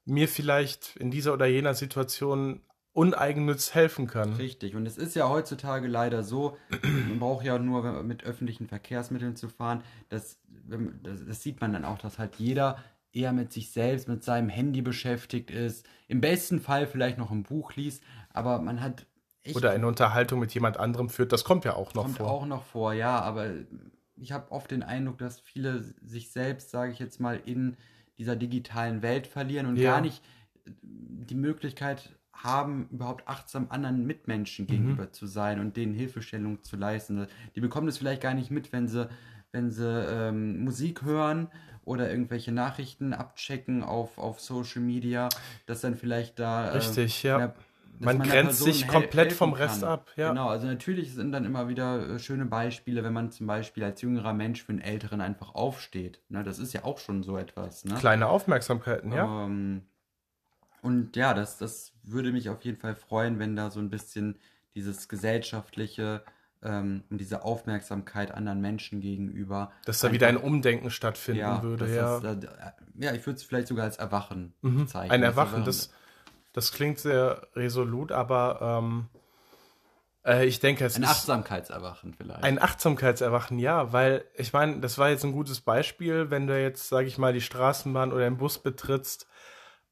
mir 0.04 0.28
vielleicht 0.28 0.96
in 0.96 1.10
dieser 1.10 1.32
oder 1.32 1.46
jener 1.46 1.74
Situation 1.74 2.60
uneigennütz 2.92 3.74
helfen 3.74 4.06
kann. 4.06 4.34
Richtig. 4.34 4.74
Und 4.76 4.86
es 4.86 4.98
ist 4.98 5.16
ja 5.16 5.28
heutzutage 5.28 5.88
leider 5.88 6.22
so, 6.22 6.56
man 6.82 7.18
braucht 7.18 7.44
ja 7.44 7.58
nur 7.58 8.02
mit 8.02 8.24
öffentlichen 8.24 8.66
Verkehrsmitteln 8.66 9.36
zu 9.36 9.48
fahren. 9.48 9.82
Das, 10.08 10.38
das, 11.02 11.42
sieht 11.42 11.60
man 11.60 11.72
dann 11.72 11.84
auch, 11.84 11.98
dass 11.98 12.18
halt 12.18 12.36
jeder 12.36 12.78
eher 13.12 13.32
mit 13.32 13.52
sich 13.52 13.70
selbst, 13.72 14.08
mit 14.08 14.22
seinem 14.24 14.48
Handy 14.48 14.82
beschäftigt 14.82 15.50
ist. 15.50 15.86
Im 16.08 16.20
besten 16.20 16.60
Fall 16.60 16.86
vielleicht 16.86 17.18
noch 17.18 17.30
ein 17.30 17.42
Buch 17.42 17.74
liest, 17.76 18.02
aber 18.30 18.60
man 18.60 18.80
hat 18.80 19.06
echt. 19.42 19.56
Oder 19.56 19.70
eine 19.70 19.86
Unterhaltung 19.86 20.40
mit 20.40 20.52
jemand 20.54 20.78
anderem 20.78 21.08
führt, 21.08 21.32
das 21.32 21.44
kommt 21.44 21.64
ja 21.64 21.74
auch 21.74 21.94
noch 21.94 22.04
kommt 22.04 22.16
vor. 22.18 22.26
Kommt 22.26 22.42
auch 22.42 22.46
noch 22.46 22.64
vor, 22.64 22.92
ja, 22.92 23.20
aber 23.20 23.50
ich 24.16 24.32
habe 24.32 24.50
oft 24.52 24.70
den 24.70 24.82
Eindruck, 24.82 25.18
dass 25.18 25.40
viele 25.40 25.82
sich 26.02 26.30
selbst, 26.30 26.70
sage 26.70 26.92
ich 26.92 26.98
jetzt 26.98 27.20
mal, 27.20 27.40
in 27.44 27.76
dieser 28.18 28.36
digitalen 28.36 29.02
Welt 29.02 29.26
verlieren 29.26 29.66
und 29.66 29.76
ja. 29.76 29.92
gar 29.92 30.00
nicht 30.00 30.22
die 30.82 31.34
Möglichkeit 31.34 32.10
haben, 32.32 32.88
überhaupt 32.90 33.28
achtsam 33.28 33.66
anderen 33.68 34.06
Mitmenschen 34.06 34.64
mhm. 34.64 34.68
gegenüber 34.68 35.04
mhm. 35.04 35.12
zu 35.12 35.26
sein 35.26 35.60
und 35.60 35.76
denen 35.76 35.94
Hilfestellung 35.94 36.62
zu 36.62 36.76
leisten. 36.76 37.26
Die 37.54 37.60
bekommen 37.60 37.86
das 37.86 37.98
vielleicht 37.98 38.22
gar 38.22 38.34
nicht 38.34 38.50
mit, 38.50 38.72
wenn 38.72 38.88
sie, 38.88 39.08
wenn 39.52 39.70
sie 39.70 39.86
ähm, 39.86 40.64
Musik 40.64 41.02
hören 41.02 41.48
oder 41.84 42.10
irgendwelche 42.10 42.52
Nachrichten 42.52 43.12
abchecken 43.12 43.82
auf, 43.82 44.18
auf 44.18 44.40
Social 44.40 44.82
Media, 44.82 45.28
dass 45.66 45.80
dann 45.80 45.94
vielleicht 45.96 46.38
da. 46.38 46.68
Äh, 46.68 46.76
Richtig, 46.76 47.22
ja. 47.22 47.36
Einer, 47.36 47.54
man 47.98 48.20
grenzt 48.20 48.62
sich 48.62 48.88
komplett 48.88 49.32
vom 49.32 49.52
Rest 49.52 49.84
ab. 49.84 50.10
Ja. 50.16 50.30
Genau, 50.30 50.48
also 50.48 50.66
natürlich 50.66 51.14
sind 51.14 51.30
dann 51.30 51.44
immer 51.44 51.68
wieder 51.68 52.14
äh, 52.14 52.18
schöne 52.18 52.46
Beispiele, 52.46 53.04
wenn 53.04 53.12
man 53.12 53.30
zum 53.30 53.46
Beispiel 53.46 53.84
als 53.84 54.02
jüngerer 54.02 54.32
Mensch 54.32 54.62
für 54.62 54.72
einen 54.72 54.80
Älteren 54.80 55.20
einfach 55.20 55.54
aufsteht. 55.54 56.20
Ne, 56.28 56.42
das 56.42 56.58
ist 56.58 56.72
ja 56.72 56.84
auch 56.84 56.98
schon 56.98 57.22
so 57.22 57.36
etwas. 57.36 57.84
Ne? 57.84 57.94
Kleine 57.94 58.26
Aufmerksamkeiten, 58.26 59.12
ja. 59.12 59.44
Ähm, 59.44 59.82
und 60.82 61.16
ja, 61.16 61.32
das, 61.32 61.58
das 61.58 61.92
würde 62.02 62.32
mich 62.32 62.50
auf 62.50 62.62
jeden 62.62 62.78
Fall 62.78 62.96
freuen, 62.96 63.38
wenn 63.38 63.56
da 63.56 63.70
so 63.70 63.80
ein 63.80 63.88
bisschen 63.88 64.38
dieses 64.74 65.08
gesellschaftliche 65.08 66.24
ähm, 66.62 67.04
und 67.08 67.18
diese 67.18 67.44
Aufmerksamkeit 67.44 68.32
anderen 68.32 68.60
Menschen 68.60 69.00
gegenüber. 69.00 69.72
Dass 69.84 70.00
da 70.00 70.12
wieder 70.12 70.26
ein 70.26 70.36
Umdenken 70.36 70.90
stattfinden 70.90 71.40
ja, 71.40 71.62
würde, 71.62 71.94
ja. 71.94 72.18
Das, 72.18 72.36
ja, 72.98 73.12
ich 73.12 73.24
würde 73.24 73.36
es 73.36 73.44
vielleicht 73.44 73.68
sogar 73.68 73.84
als 73.84 73.96
Erwachen 73.96 74.54
mhm. 74.60 74.78
bezeichnen. 74.78 75.12
Ein 75.12 75.22
Erwachen, 75.22 75.64
das, 75.64 75.90
das 76.52 76.72
klingt 76.72 76.98
sehr 76.98 77.46
resolut, 77.54 78.10
aber 78.10 78.80
ähm, 78.82 79.06
äh, 80.24 80.46
ich 80.46 80.58
denke, 80.58 80.84
es 80.84 80.96
ein 80.96 81.02
ist. 81.02 81.08
Ein 81.08 81.12
Achtsamkeitserwachen 81.12 82.14
vielleicht. 82.14 82.42
Ein 82.42 82.60
Achtsamkeitserwachen, 82.60 83.60
ja, 83.60 83.92
weil 83.92 84.24
ich 84.34 84.52
meine, 84.52 84.80
das 84.80 84.98
war 84.98 85.10
jetzt 85.10 85.24
ein 85.24 85.32
gutes 85.32 85.60
Beispiel, 85.60 86.30
wenn 86.30 86.48
du 86.48 86.60
jetzt, 86.60 86.88
sage 86.88 87.06
ich 87.06 87.18
mal, 87.18 87.32
die 87.32 87.40
Straßenbahn 87.40 88.12
oder 88.12 88.24
den 88.24 88.36
Bus 88.36 88.58
betrittst 88.58 89.28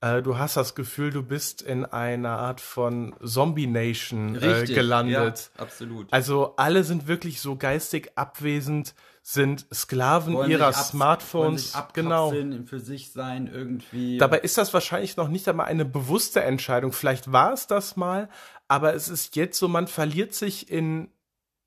äh, 0.01 0.23
du 0.23 0.39
hast 0.39 0.57
das 0.57 0.75
Gefühl, 0.75 1.11
du 1.11 1.23
bist 1.23 1.63
in 1.63 1.85
einer 1.85 2.39
Art 2.39 2.61
von 2.61 3.15
Zombie 3.25 3.67
Nation 3.67 4.35
äh, 4.37 4.65
gelandet. 4.65 5.51
Ja, 5.57 5.63
absolut. 5.63 6.13
Also 6.13 6.55
alle 6.57 6.85
sind 6.85 7.07
wirklich 7.07 7.41
so 7.41 7.57
geistig 7.57 8.13
abwesend, 8.17 8.95
sind 9.23 9.67
Sklaven 9.73 10.35
Wollen 10.35 10.51
ihrer 10.51 10.73
Smartphones. 10.73 11.73
sich 11.73 11.83
Genau. 11.93 12.33
für 12.67 12.81
sich 12.81 13.13
sein, 13.13 13.47
irgendwie. 13.53 14.17
Dabei 14.19 14.39
ist 14.39 14.57
das 14.57 14.73
wahrscheinlich 14.73 15.17
noch 15.19 15.29
nicht 15.29 15.47
einmal 15.49 15.67
eine 15.67 15.85
bewusste 15.85 16.43
Entscheidung. 16.43 16.93
Vielleicht 16.93 17.31
war 17.31 17.53
es 17.53 17.67
das 17.67 17.97
mal, 17.97 18.29
aber 18.69 18.95
es 18.95 19.09
ist 19.09 19.37
jetzt 19.37 19.59
so, 19.59 19.69
man 19.69 19.87
verliert 19.89 20.33
sich 20.35 20.71
in 20.71 21.11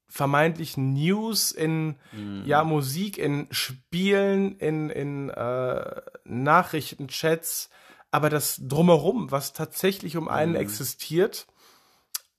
vermeintlichen 0.08 0.94
News, 0.94 1.52
in 1.52 1.96
Mhm. 2.12 2.44
ja 2.46 2.64
Musik, 2.64 3.18
in 3.18 3.48
Spielen, 3.52 4.58
in, 4.58 4.90
in 4.90 5.30
äh, 5.30 6.02
Nachrichtenchats, 6.26 7.70
aber 8.14 8.30
das 8.30 8.62
drumherum, 8.62 9.32
was 9.32 9.54
tatsächlich 9.54 10.16
um 10.18 10.28
einen 10.28 10.52
Mhm. 10.54 10.58
existiert, 10.60 11.48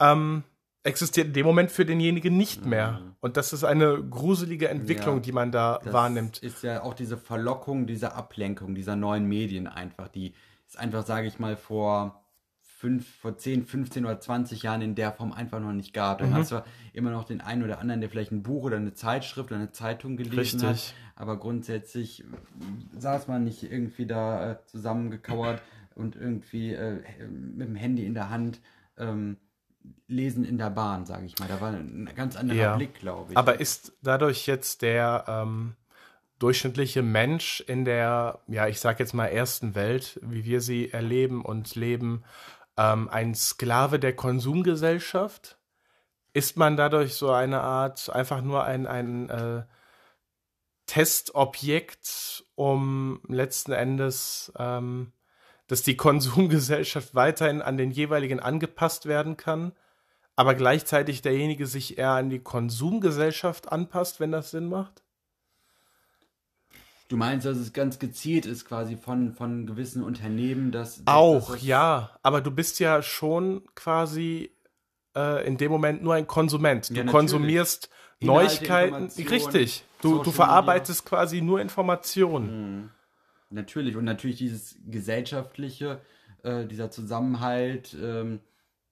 ähm, 0.01 0.45
existiert 0.85 1.29
in 1.29 1.33
dem 1.33 1.47
Moment 1.47 1.71
für 1.71 1.85
denjenigen 1.87 2.37
nicht 2.37 2.65
mehr. 2.67 3.01
Und 3.21 3.37
das 3.37 3.53
ist 3.53 3.65
eine 3.65 4.03
gruselige 4.03 4.69
Entwicklung, 4.69 5.17
Mhm. 5.17 5.21
Ja, 5.21 5.25
die 5.25 5.33
man 5.33 5.53
da 5.53 5.81
Das 5.83 5.93
wahrnimmt. 5.93 6.39
ist 6.39 6.63
ja 6.63 6.83
auch 6.83 6.95
diese 6.95 7.17
Verlockung 7.17 7.87
dieser 7.87 8.15
Ablenkung, 8.17 8.75
dieser 8.75 8.95
neuen 8.97 9.25
Medien 9.27 9.67
einfach, 9.67 10.09
die 10.09 10.35
ist 10.67 10.79
einfach, 10.79 11.05
sage 11.07 11.27
ich 11.27 11.39
mal, 11.39 11.57
vor 11.57 12.24
fünf, 12.85 13.09
vor 13.17 13.39
10, 13.39 13.65
15 13.65 14.05
oder 14.05 14.21
20 14.21 14.63
Jahren 14.63 14.83
in 14.83 14.95
der 14.95 15.11
Form 15.11 15.33
einfach 15.33 15.59
noch 15.59 15.73
nicht 15.73 15.95
gab. 15.95 16.21
Mhm. 16.21 16.25
Dann 16.25 16.35
hast 16.35 16.53
du 16.53 16.63
immer 16.93 17.11
noch 17.11 17.25
den 17.25 17.41
einen 17.41 17.63
oder 17.63 17.79
anderen, 17.79 18.03
der 18.03 18.11
vielleicht 18.11 18.31
ein 18.31 18.43
Buch 18.43 18.65
oder 18.65 18.77
eine 18.77 18.93
Zeitschrift 18.93 19.51
oder 19.51 19.57
eine 19.59 19.73
Zeitung 19.73 20.19
gelesen 20.19 20.61
hat. 20.61 20.75
Richtig. 20.75 20.95
Aber 21.17 21.39
grundsätzlich 21.39 22.25
saß 22.99 23.27
man 23.27 23.43
nicht 23.43 23.63
irgendwie 23.63 24.05
da 24.05 24.51
äh, 24.51 24.57
zusammengekauert 24.67 25.63
und 25.95 26.15
irgendwie 26.15 26.75
äh, 26.75 27.01
mit 27.27 27.69
dem 27.69 27.75
Handy 27.75 28.05
in 28.05 28.13
der 28.13 28.29
Hand 28.29 28.61
ähm, 28.99 29.39
lesen 30.07 30.45
in 30.45 30.59
der 30.59 30.69
Bahn, 30.69 31.07
sage 31.07 31.25
ich 31.25 31.39
mal. 31.39 31.49
Da 31.49 31.63
war 31.63 31.73
ein 31.73 32.11
ganz 32.15 32.37
anderer 32.37 32.59
Ja. 32.59 32.77
Blick, 32.77 32.97
glaube 33.01 33.33
ich. 33.33 33.39
Aber 33.39 33.61
ist 33.61 33.97
dadurch 34.03 34.47
jetzt 34.47 34.83
der 34.83 35.25
ähm, 35.27 35.75
durchschnittliche 36.39 37.03
Mensch 37.03 37.65
in 37.67 37.87
der, 37.87 38.41
ja, 38.47 38.69
ich 38.69 38.79
sag 38.79 39.01
jetzt 39.01 39.15
mal 39.15 39.29
ersten 39.29 39.75
Welt, 39.75 40.21
wie 40.23 40.45
wir 40.45 40.61
sie 40.61 40.91
erleben 40.91 41.43
und 41.43 41.75
leben, 41.75 42.25
ähm, 42.77 43.09
ein 43.09 43.35
Sklave 43.35 43.99
der 43.99 44.15
Konsumgesellschaft? 44.17 45.59
Ist 46.33 46.57
man 46.57 46.77
dadurch 46.77 47.15
so 47.15 47.31
eine 47.31 47.61
Art, 47.61 48.11
einfach 48.11 48.43
nur 48.43 48.65
ein, 48.65 48.87
ein 48.87 49.31
äh, 49.31 49.63
Testobjekt, 50.87 52.45
um 52.57 53.21
letzten 53.29 53.73
Endes, 53.73 54.53
ähm, 54.59 55.13
dass 55.69 55.83
die 55.83 55.97
Konsumgesellschaft 55.99 57.15
weiterhin 57.15 57.63
an 57.63 57.77
den 57.77 57.91
jeweiligen 57.91 58.41
angepasst 58.41 59.07
werden 59.07 59.37
kann? 59.37 59.73
aber 60.37 60.55
gleichzeitig 60.55 61.23
derjenige 61.23 61.67
sich 61.67 61.99
eher 61.99 62.11
an 62.11 62.31
die 62.31 62.41
Konsumgesellschaft 62.41 63.71
anpasst, 63.71 64.21
wenn 64.21 64.33
das 64.33 64.51
Sinn 64.51 64.69
macht? 64.69 65.04
Du 67.09 67.17
meinst, 67.19 67.45
dass 67.47 67.59
es 67.59 67.73
ganz 67.73 67.99
gezielt 67.99 68.47
ist, 68.47 68.65
quasi 68.65 68.97
von, 68.97 69.35
von 69.35 69.67
gewissen 69.67 70.03
Unternehmen, 70.03 70.73
dass. 70.73 71.05
dass 71.05 71.15
Auch, 71.15 71.53
das- 71.53 71.63
ja, 71.63 72.11
aber 72.23 72.41
du 72.41 72.51
bist 72.51 72.81
ja 72.81 73.03
schon 73.03 73.63
quasi 73.75 74.51
äh, 75.15 75.47
in 75.47 75.57
dem 75.59 75.71
Moment 75.71 76.03
nur 76.03 76.15
ein 76.15 76.27
Konsument. 76.27 76.89
Du 76.91 76.95
Ja, 76.95 77.05
konsumierst 77.05 77.91
Inhalte, 78.21 78.49
Neuigkeiten. 78.67 79.29
Richtig. 79.29 79.85
Du, 80.01 80.23
du 80.23 80.31
verarbeitest 80.31 81.05
quasi 81.05 81.41
nur 81.43 81.61
Informationen. 81.61 82.91
Natürlich. 83.51 83.97
Und 83.97 84.05
natürlich 84.05 84.37
dieses 84.39 84.77
gesellschaftliche, 84.87 86.01
äh, 86.43 86.65
dieser 86.67 86.91
Zusammenhalt, 86.91 87.97
ähm, 88.03 88.41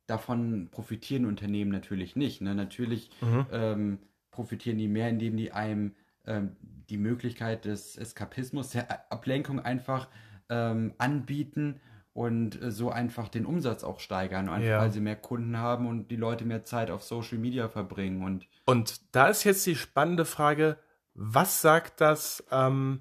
davon 0.07 0.69
profitieren 0.71 1.25
Unternehmen 1.26 1.71
natürlich 1.71 2.14
nicht. 2.16 2.40
Ne? 2.42 2.54
Natürlich 2.54 3.11
Mhm. 3.23 3.47
ähm, 3.50 3.99
profitieren 4.31 4.78
die 4.78 4.88
mehr, 4.88 5.09
indem 5.09 5.37
die 5.37 5.52
einem 5.52 5.95
ähm, 6.26 6.57
die 6.88 6.98
Möglichkeit 6.98 7.64
des 7.64 7.96
Eskapismus, 7.96 8.70
der 8.70 9.10
Ablenkung 9.12 9.60
einfach 9.60 10.08
ähm, 10.48 10.94
anbieten 10.98 11.80
und 12.12 12.60
äh, 12.60 12.70
so 12.70 12.90
einfach 12.90 13.28
den 13.28 13.46
Umsatz 13.46 13.84
auch 13.84 14.00
steigern, 14.00 14.48
einfach 14.48 14.68
Ja. 14.68 14.78
weil 14.80 14.92
sie 14.92 15.00
mehr 15.00 15.16
Kunden 15.16 15.56
haben 15.56 15.86
und 15.86 16.08
die 16.08 16.16
Leute 16.16 16.44
mehr 16.44 16.64
Zeit 16.64 16.90
auf 16.90 17.02
Social 17.02 17.38
Media 17.38 17.68
verbringen 17.68 18.22
und 18.22 18.46
Und 18.66 19.00
da 19.14 19.28
ist 19.28 19.44
jetzt 19.44 19.64
die 19.66 19.76
spannende 19.76 20.24
Frage, 20.24 20.76
was 21.14 21.60
sagt 21.62 22.00
das 22.00 22.44
ähm, 22.50 23.00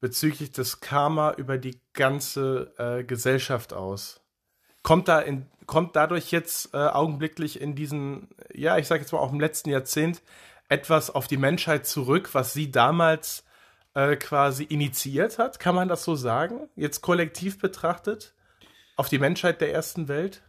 bezüglich 0.00 0.50
des 0.52 0.80
Karma 0.80 1.32
über 1.32 1.58
die 1.58 1.80
ganze 1.92 2.72
äh, 2.78 3.04
Gesellschaft 3.04 3.72
aus? 3.72 4.20
Kommt 4.82 5.08
da 5.08 5.20
in, 5.20 5.46
kommt 5.66 5.94
dadurch 5.94 6.30
jetzt 6.30 6.72
äh, 6.74 6.78
augenblicklich 6.78 7.60
in 7.60 7.74
diesen, 7.74 8.28
ja, 8.54 8.78
ich 8.78 8.86
sage 8.86 9.02
jetzt 9.02 9.12
mal 9.12 9.18
auch 9.18 9.32
im 9.32 9.40
letzten 9.40 9.68
Jahrzehnt 9.70 10.22
etwas 10.70 11.10
auf 11.10 11.26
die 11.26 11.36
Menschheit 11.36 11.86
zurück, 11.86 12.30
was 12.32 12.54
sie 12.54 12.70
damals 12.70 13.44
äh, 13.94 14.16
quasi 14.16 14.64
initiiert 14.64 15.38
hat? 15.38 15.58
Kann 15.58 15.74
man 15.74 15.88
das 15.88 16.04
so 16.04 16.14
sagen? 16.14 16.68
Jetzt 16.76 17.02
kollektiv 17.02 17.58
betrachtet? 17.58 18.34
Auf 18.96 19.08
die 19.08 19.18
Menschheit 19.18 19.60
der 19.60 19.72
ersten 19.72 20.08
Welt? 20.08 20.42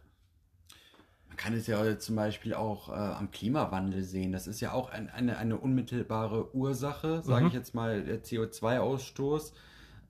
Man 1.28 1.36
kann 1.36 1.54
es 1.54 1.66
ja 1.66 1.78
heute 1.78 1.98
zum 1.98 2.14
Beispiel 2.14 2.54
auch 2.54 2.88
äh, 2.90 2.92
am 2.92 3.30
Klimawandel 3.30 4.02
sehen. 4.02 4.32
Das 4.32 4.46
ist 4.46 4.60
ja 4.60 4.72
auch 4.72 4.90
ein, 4.90 5.10
eine, 5.10 5.38
eine 5.38 5.56
unmittelbare 5.56 6.54
Ursache, 6.54 7.22
sage 7.22 7.48
ich 7.48 7.52
jetzt 7.52 7.74
mal, 7.74 8.04
der 8.04 8.22
CO2-Ausstoß, 8.22 9.52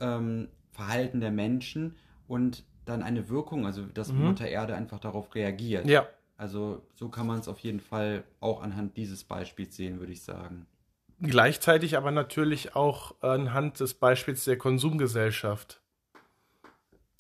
ähm, 0.01 0.49
Verhalten 0.73 1.21
der 1.21 1.31
Menschen 1.31 1.97
und 2.27 2.65
dann 2.85 3.03
eine 3.03 3.29
Wirkung, 3.29 3.65
also 3.65 3.83
dass 3.83 4.13
Mutter 4.13 4.49
Erde 4.49 4.75
einfach 4.75 4.99
darauf 4.99 5.35
reagiert. 5.35 5.87
Ja. 5.87 6.07
Also 6.37 6.83
so 6.95 7.09
kann 7.09 7.27
man 7.27 7.39
es 7.39 7.49
auf 7.49 7.59
jeden 7.61 7.81
Fall 7.81 8.25
auch 8.41 8.63
anhand 8.63 8.97
dieses 8.97 9.25
Beispiels 9.25 9.77
sehen, 9.77 10.01
würde 10.01 10.13
ich 10.13 10.23
sagen. 10.23 10.67
Gleichzeitig 11.21 11.97
aber 11.97 12.11
natürlich 12.11 12.75
auch 12.75 13.15
anhand 13.21 13.79
des 13.79 13.95
Beispiels 13.95 14.45
der 14.45 14.59
Konsumgesellschaft. 14.59 15.81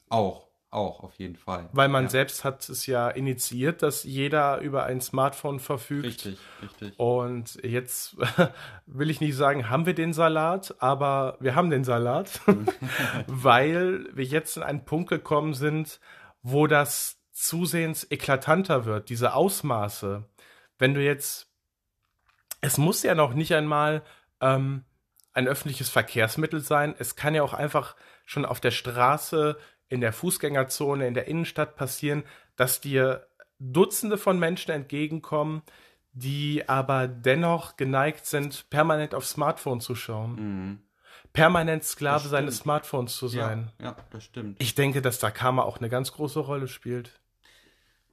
Auch, 0.08 0.48
auch 0.72 1.04
auf 1.04 1.14
jeden 1.18 1.36
Fall. 1.36 1.68
Weil 1.72 1.88
man 1.88 2.04
ja, 2.04 2.10
selbst 2.10 2.42
hat 2.42 2.68
es 2.68 2.86
ja 2.86 3.08
initiiert, 3.08 3.80
dass 3.82 4.02
jeder 4.02 4.58
über 4.58 4.84
ein 4.84 5.00
Smartphone 5.00 5.60
verfügt. 5.60 6.04
Richtig, 6.04 6.38
richtig. 6.60 6.98
Und 6.98 7.60
jetzt 7.62 8.16
will 8.86 9.08
ich 9.08 9.20
nicht 9.20 9.36
sagen, 9.36 9.70
haben 9.70 9.86
wir 9.86 9.94
den 9.94 10.12
Salat, 10.12 10.74
aber 10.80 11.36
wir 11.38 11.54
haben 11.54 11.70
den 11.70 11.84
Salat, 11.84 12.40
weil 13.28 14.08
wir 14.12 14.24
jetzt 14.24 14.56
in 14.56 14.64
einen 14.64 14.84
Punkt 14.84 15.10
gekommen 15.10 15.54
sind, 15.54 16.00
wo 16.42 16.66
das 16.66 17.21
zusehends 17.32 18.06
eklatanter 18.10 18.84
wird, 18.84 19.08
diese 19.08 19.34
Ausmaße. 19.34 20.24
Wenn 20.78 20.94
du 20.94 21.02
jetzt, 21.02 21.48
es 22.60 22.78
muss 22.78 23.02
ja 23.02 23.14
noch 23.14 23.34
nicht 23.34 23.54
einmal 23.54 24.02
ähm, 24.40 24.84
ein 25.32 25.48
öffentliches 25.48 25.88
Verkehrsmittel 25.88 26.60
sein, 26.60 26.94
es 26.98 27.16
kann 27.16 27.34
ja 27.34 27.42
auch 27.42 27.54
einfach 27.54 27.96
schon 28.24 28.44
auf 28.44 28.60
der 28.60 28.70
Straße, 28.70 29.58
in 29.88 30.00
der 30.00 30.14
Fußgängerzone, 30.14 31.06
in 31.06 31.12
der 31.12 31.28
Innenstadt 31.28 31.76
passieren, 31.76 32.24
dass 32.56 32.80
dir 32.80 33.26
Dutzende 33.58 34.16
von 34.16 34.38
Menschen 34.38 34.70
entgegenkommen, 34.70 35.62
die 36.12 36.66
aber 36.66 37.08
dennoch 37.08 37.76
geneigt 37.76 38.24
sind, 38.26 38.70
permanent 38.70 39.14
auf 39.14 39.26
Smartphone 39.26 39.80
zu 39.80 39.94
schauen. 39.94 40.34
Mhm. 40.34 40.82
Permanent 41.32 41.84
Sklave 41.84 42.28
seines. 42.28 42.58
Smartphones 42.58 43.16
zu 43.16 43.28
sein. 43.28 43.70
Ja, 43.78 43.84
ja, 43.86 43.96
das 44.10 44.24
stimmt. 44.24 44.60
Ich 44.60 44.74
denke, 44.74 45.00
dass 45.00 45.18
da 45.18 45.30
Karma 45.30 45.62
auch 45.62 45.78
eine 45.78 45.88
ganz 45.88 46.12
große 46.12 46.40
Rolle 46.40 46.68
spielt. 46.68 47.20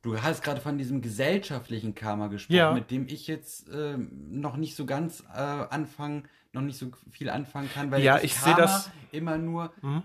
Du 0.01 0.21
hast 0.21 0.41
gerade 0.43 0.61
von 0.61 0.77
diesem 0.77 1.01
gesellschaftlichen 1.01 1.93
Karma 1.93 2.27
gesprochen, 2.27 2.55
Ja. 2.55 2.73
mit 2.73 2.89
dem 2.89 3.07
ich 3.07 3.27
jetzt 3.27 3.67
ähm, 3.73 4.09
noch 4.29 4.55
nicht 4.55 4.75
so 4.75 4.85
ganz 4.85 5.23
äh, 5.33 5.39
anfangen, 5.39 6.23
noch 6.53 6.61
nicht 6.61 6.77
so 6.77 6.87
viel 7.11 7.29
anfangen 7.29 7.69
kann, 7.73 7.91
weil 7.91 8.01
Ja, 8.01 8.15
das 8.15 8.23
ich 8.23 8.33
sehe 8.33 8.53
Karma 8.53 8.57
das- 8.61 8.91
immer 9.11 9.37
nur 9.37 9.71
Mhm. 9.81 10.03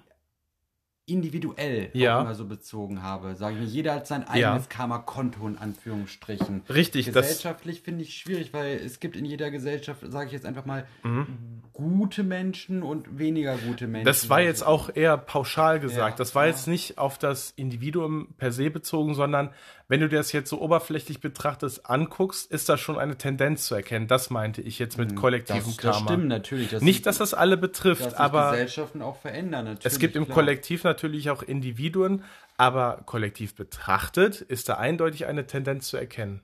Individuell 1.07 1.91
Ja. 1.93 2.19
auch 2.19 2.23
immer 2.23 2.35
so 2.35 2.47
bezogen 2.47 3.03
habe. 3.03 3.35
Sage 3.37 3.57
ich 3.57 3.61
mir, 3.63 3.67
jeder 3.67 3.95
hat 3.95 4.07
sein 4.07 4.25
Ja. 4.35 4.51
eigenes 4.53 4.69
Karma-Konto 4.69 5.47
in 5.47 5.59
Anführungsstrichen. 5.59 6.63
Richtig, 6.69 7.07
das- 7.13 7.27
Gesellschaftlich 7.29 7.83
finde 7.83 8.03
ich 8.05 8.15
schwierig, 8.17 8.53
weil 8.53 8.77
es 8.77 9.01
gibt 9.01 9.17
in 9.17 9.25
jeder 9.25 9.51
Gesellschaft, 9.51 10.01
sage 10.09 10.27
ich 10.27 10.33
jetzt 10.33 10.47
einfach 10.47 10.65
mal, 10.65 10.87
Mhm. 11.03 11.27
gute 11.73 12.23
Menschen 12.23 12.83
und 12.83 13.19
weniger 13.19 13.57
gute 13.59 13.87
Menschen. 13.87 14.07
Das 14.07 14.29
war 14.31 14.41
jetzt 14.41 14.65
auch 14.65 14.91
eher 14.95 15.17
pauschal 15.19 15.81
gesagt. 15.81 16.13
Ja, 16.15 16.17
das 16.25 16.35
war 16.35 16.45
ja. 16.47 16.53
jetzt 16.53 16.69
nicht 16.69 16.99
auf 16.99 17.19
das 17.19 17.51
Individuum 17.57 18.29
per 18.39 18.53
se 18.53 18.71
bezogen, 18.71 19.15
sondern 19.15 19.51
wenn 19.89 20.01
du 20.01 20.09
dir 20.09 20.17
das 20.17 20.33
jetzt 20.33 20.49
so 20.49 20.61
oberflächlich 20.63 21.21
betrachtest, 21.21 21.91
anguckst, 21.91 22.51
ist 22.51 22.71
da 22.71 22.79
schon 22.79 22.99
eine 22.99 23.19
Tendenz 23.19 23.67
zu 23.67 23.75
erkennen. 23.75 24.07
Das 24.07 24.31
meinte 24.31 24.63
ich 24.63 24.79
jetzt 24.79 24.97
mit 24.97 25.15
kollektivem 25.15 25.61
Mhm. 25.63 25.67
das, 25.67 25.77
das 25.77 25.93
Karma. 25.97 26.07
stimmt 26.11 26.29
natürlich. 26.29 26.71
Das 26.71 26.83
Nicht, 26.83 27.05
dass 27.05 27.19
das 27.19 27.35
alle 27.35 27.59
betrifft, 27.59 28.07
dass 28.07 28.15
aber 28.15 28.53
Gesellschaften 28.53 29.03
auch 29.03 29.17
verändern. 29.17 29.67
Natürlich, 29.67 29.85
es 29.93 29.99
gibt 29.99 30.17
im 30.17 30.25
klar. 30.25 30.35
Kollektiv 30.37 30.85
natürlich 30.85 30.94
auch 31.31 31.43
Individuen, 31.43 32.25
aber 32.57 33.03
kollektiv 33.07 33.55
betrachtet 33.55 34.41
ist 34.41 34.69
da 34.69 34.75
eindeutig 34.75 35.27
eine 35.27 35.47
Tendenz 35.47 35.89
zu 35.89 35.97
erkennen. 35.97 36.43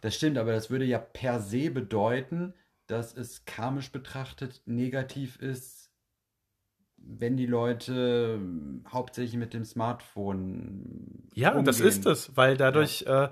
Das 0.00 0.14
stimmt, 0.14 0.38
aber 0.38 0.52
das 0.52 0.70
würde 0.70 0.84
ja 0.84 0.98
per 0.98 1.40
se 1.40 1.70
bedeuten, 1.70 2.54
dass 2.86 3.16
es 3.16 3.44
karmisch 3.44 3.92
betrachtet 3.92 4.62
negativ 4.66 5.36
ist, 5.40 5.90
wenn 6.96 7.36
die 7.36 7.46
Leute 7.46 8.40
hauptsächlich 8.88 9.36
mit 9.36 9.54
dem 9.54 9.64
Smartphone. 9.64 11.28
Ja, 11.34 11.50
umgehen. 11.50 11.64
das 11.64 11.80
ist 11.80 12.06
es, 12.06 12.36
weil 12.36 12.56
dadurch 12.56 13.02
äh, 13.02 13.28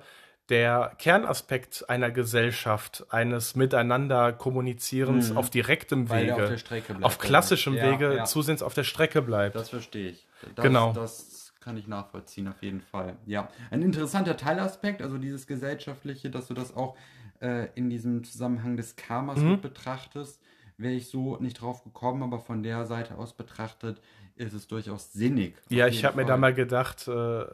der 0.48 0.92
Kernaspekt 0.98 1.88
einer 1.90 2.10
Gesellschaft, 2.10 3.06
eines 3.10 3.54
Miteinander 3.54 4.32
Kommunizierens 4.32 5.30
Mhm. 5.30 5.36
auf 5.36 5.50
direktem 5.50 6.08
Weil 6.08 6.30
auf 6.30 6.40
Wege, 6.40 6.58
Strecke 6.58 6.94
bleibt. 6.94 7.04
auf 7.04 7.18
klassischem 7.18 7.74
Ja, 7.74 7.90
Wege 7.92 8.16
ja. 8.16 8.24
zusehends 8.24 8.62
auf 8.62 8.74
der 8.74 8.84
Strecke 8.84 9.20
bleibt. 9.22 9.54
Das 9.56 9.68
verstehe 9.70 10.10
ich. 10.10 10.26
Das, 10.54 10.64
Genau. 10.64 10.92
Das 10.92 11.52
kann 11.60 11.76
ich 11.76 11.86
nachvollziehen, 11.86 12.48
auf 12.48 12.62
jeden 12.62 12.80
Fall. 12.80 13.16
Ja, 13.26 13.48
ein 13.70 13.82
interessanter 13.82 14.36
Teilaspekt, 14.36 15.02
also 15.02 15.18
dieses 15.18 15.46
gesellschaftliche, 15.46 16.30
dass 16.30 16.46
du 16.48 16.54
das 16.54 16.74
auch 16.74 16.96
äh, 17.40 17.68
in 17.74 17.88
diesem 17.90 18.24
Zusammenhang 18.24 18.76
des 18.76 18.96
Karmas 18.96 19.38
Mhm. 19.38 19.50
mit 19.52 19.62
betrachtest, 19.62 20.40
wäre 20.76 20.94
ich 20.94 21.08
so 21.08 21.36
nicht 21.38 21.60
drauf 21.60 21.84
gekommen, 21.84 22.22
aber 22.22 22.40
von 22.40 22.62
der 22.62 22.86
Seite 22.86 23.16
aus 23.18 23.32
betrachtet 23.34 24.00
ist 24.36 24.54
es 24.54 24.66
durchaus 24.66 25.12
sinnig. 25.12 25.54
auf 25.56 25.70
Ja, 25.70 25.86
ich 25.88 26.04
habe 26.04 26.16
mir 26.16 26.24
da 26.24 26.36
mal 26.36 26.54
gedacht, 26.54 27.06
äh, 27.08 27.44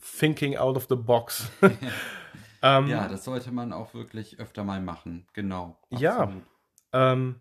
thinking 0.00 0.56
out 0.56 0.76
of 0.76 0.86
the 0.88 0.96
box. 0.96 1.50
ähm, 2.62 2.88
Ja, 2.88 3.08
das 3.08 3.24
sollte 3.24 3.52
man 3.52 3.72
auch 3.72 3.94
wirklich 3.94 4.38
öfter 4.40 4.64
mal 4.64 4.80
machen. 4.80 5.26
Genau. 5.32 5.78
Ja. 5.90 6.18
absolut. 6.18 6.42
ähm, 6.92 7.40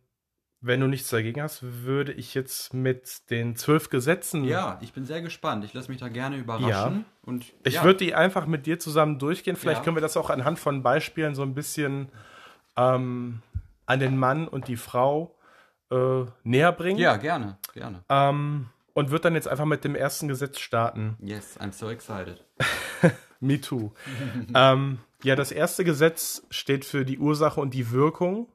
wenn 0.59 0.79
du 0.79 0.87
nichts 0.87 1.09
dagegen 1.09 1.39
hast, 1.41 1.59
würde 1.61 2.11
ich 2.13 2.33
jetzt 2.33 2.73
mit 2.73 3.29
den 3.29 3.55
zwölf 3.55 3.89
Gesetzen. 3.89 4.43
Ja, 4.43 4.79
ich 4.81 4.91
bin 4.91 5.05
sehr 5.05 5.21
gespannt. 5.21 5.63
Ich 5.63 5.73
lasse 5.73 5.89
mich 5.91 5.99
da 5.99 6.09
gerne 6.09 6.35
überraschen. 6.37 7.05
Und 7.21 7.45
Ich 7.63 7.75
ja, 7.75 7.83
würde 7.83 7.97
die 8.03 8.15
einfach 8.15 8.47
mit 8.47 8.65
dir 8.65 8.79
zusammen 8.79 9.19
durchgehen. 9.19 9.55
Vielleicht 9.55 9.79
Ja. 9.81 9.83
können 9.83 9.95
wir 9.95 10.01
das 10.01 10.17
auch 10.17 10.31
anhand 10.31 10.57
von 10.57 10.81
Beispielen 10.81 11.35
so 11.35 11.43
ein 11.43 11.53
bisschen 11.53 12.09
ähm, 12.75 13.43
an 13.85 13.99
den 13.99 14.17
Mann 14.17 14.47
und 14.47 14.67
die 14.67 14.77
Frau 14.77 15.35
äh, 15.91 16.25
näher 16.43 16.71
bringen. 16.71 16.99
Ja, 16.99 17.17
gerne, 17.17 17.59
gerne. 17.73 18.03
Ähm, 18.09 18.67
und 18.97 19.11
würde 19.11 19.21
dann 19.21 19.35
jetzt 19.35 19.47
einfach 19.47 19.65
mit 19.65 19.83
dem 19.83 19.93
ersten 19.93 20.27
Gesetz 20.27 20.57
starten. 20.57 21.17
Yes, 21.21 21.59
I'm 21.59 21.71
so 21.71 21.87
excited. 21.87 22.43
Me 23.39 23.61
too. 23.61 23.91
ähm, 24.55 24.97
ja, 25.21 25.35
das 25.35 25.51
erste 25.51 25.83
Gesetz 25.83 26.41
steht 26.49 26.83
für 26.83 27.05
die 27.05 27.19
Ursache 27.19 27.61
und 27.61 27.75
die 27.75 27.91
Wirkung. 27.91 28.47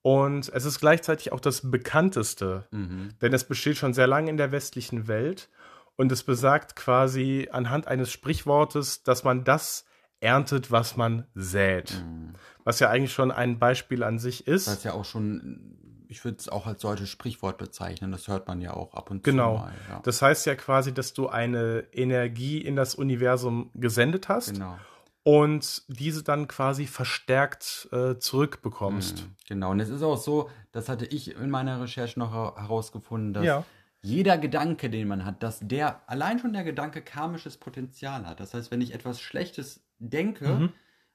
Und 0.00 0.48
es 0.54 0.64
ist 0.64 0.80
gleichzeitig 0.80 1.32
auch 1.32 1.40
das 1.40 1.70
bekannteste, 1.70 2.66
Mhm. 2.70 3.10
denn 3.20 3.34
es 3.34 3.44
besteht 3.44 3.76
schon 3.76 3.92
sehr 3.92 4.06
lange 4.06 4.30
in 4.30 4.38
der 4.38 4.52
westlichen 4.52 5.06
Welt. 5.06 5.50
Und 5.96 6.10
es 6.12 6.22
besagt 6.22 6.74
quasi 6.74 7.50
anhand 7.52 7.88
eines 7.88 8.10
Sprichwortes, 8.10 9.02
dass 9.02 9.22
man 9.22 9.44
das 9.44 9.84
erntet, 10.20 10.70
was 10.70 10.96
man 10.96 11.26
sät. 11.34 12.02
Mhm. 12.06 12.32
Was 12.64 12.80
ja 12.80 12.88
eigentlich 12.88 13.12
schon 13.12 13.30
ein 13.30 13.58
Beispiel 13.58 14.02
an 14.02 14.18
sich 14.18 14.46
ist. 14.46 14.66
Das 14.66 14.78
ist 14.78 14.84
ja 14.84 14.94
auch 14.94 15.04
schon, 15.04 15.76
ich 16.08 16.24
würde 16.24 16.38
es 16.38 16.48
auch 16.48 16.66
als 16.66 16.82
solches 16.82 17.08
Sprichwort 17.10 17.58
bezeichnen. 17.58 18.10
Das 18.12 18.28
hört 18.28 18.48
man 18.48 18.60
ja 18.60 18.72
auch 18.74 18.94
ab 18.94 19.10
und 19.10 19.22
Genau. 19.24 19.56
zu 19.56 19.60
mal. 19.62 19.72
Ja. 19.90 20.00
Das 20.04 20.22
heißt 20.22 20.46
ja 20.46 20.54
quasi, 20.54 20.92
dass 20.94 21.12
du 21.12 21.28
eine 21.28 21.84
Energie 21.92 22.58
in 22.58 22.76
das 22.76 22.94
Universum 22.94 23.70
gesendet 23.74 24.28
hast 24.28 24.54
genau. 24.54 24.78
und 25.22 25.82
diese 25.88 26.22
dann 26.22 26.48
quasi 26.48 26.86
verstärkt 26.86 27.88
äh, 27.92 28.18
zurückbekommst. 28.18 29.22
Mhm. 29.24 29.34
Genau. 29.48 29.70
Und 29.70 29.80
es 29.80 29.88
ist 29.90 30.02
auch 30.02 30.16
so, 30.16 30.50
das 30.72 30.88
hatte 30.88 31.06
ich 31.06 31.36
in 31.36 31.50
meiner 31.50 31.80
Recherche 31.80 32.18
noch 32.18 32.32
her- 32.32 32.54
herausgefunden, 32.56 33.32
dass 33.32 33.44
Ja. 33.44 33.64
jeder 34.02 34.38
Gedanke, 34.38 34.88
den 34.90 35.08
man 35.08 35.24
hat, 35.24 35.42
dass 35.42 35.58
der, 35.60 36.00
allein 36.08 36.38
schon 36.38 36.52
der 36.52 36.64
Gedanke 36.64 37.02
karmisches 37.02 37.56
Potenzial 37.56 38.26
hat. 38.26 38.40
Das 38.40 38.54
heißt, 38.54 38.70
wenn 38.70 38.80
ich 38.80 38.94
etwas 38.94 39.20
Schlechtes 39.20 39.84
denke, 39.98 40.48
Mhm. 40.48 40.72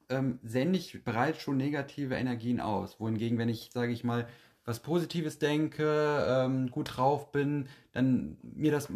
ähm, 0.10 0.40
sende 0.44 0.78
ich 0.78 1.04
bereits 1.04 1.42
schon 1.42 1.58
negative 1.58 2.16
Energien 2.16 2.60
aus. 2.60 3.00
Wohingegen, 3.00 3.38
wenn 3.38 3.50
ich, 3.50 3.70
sage 3.74 3.94
ich 3.94 4.04
mal, 4.04 4.28
was 4.66 4.80
Positives 4.80 5.40
denke, 5.40 6.26
ähm, 6.28 6.72
gut 6.72 6.98
drauf 6.98 7.32
bin, 7.32 7.68
dann 7.92 8.38
mir 8.42 8.72
das, 8.72 8.90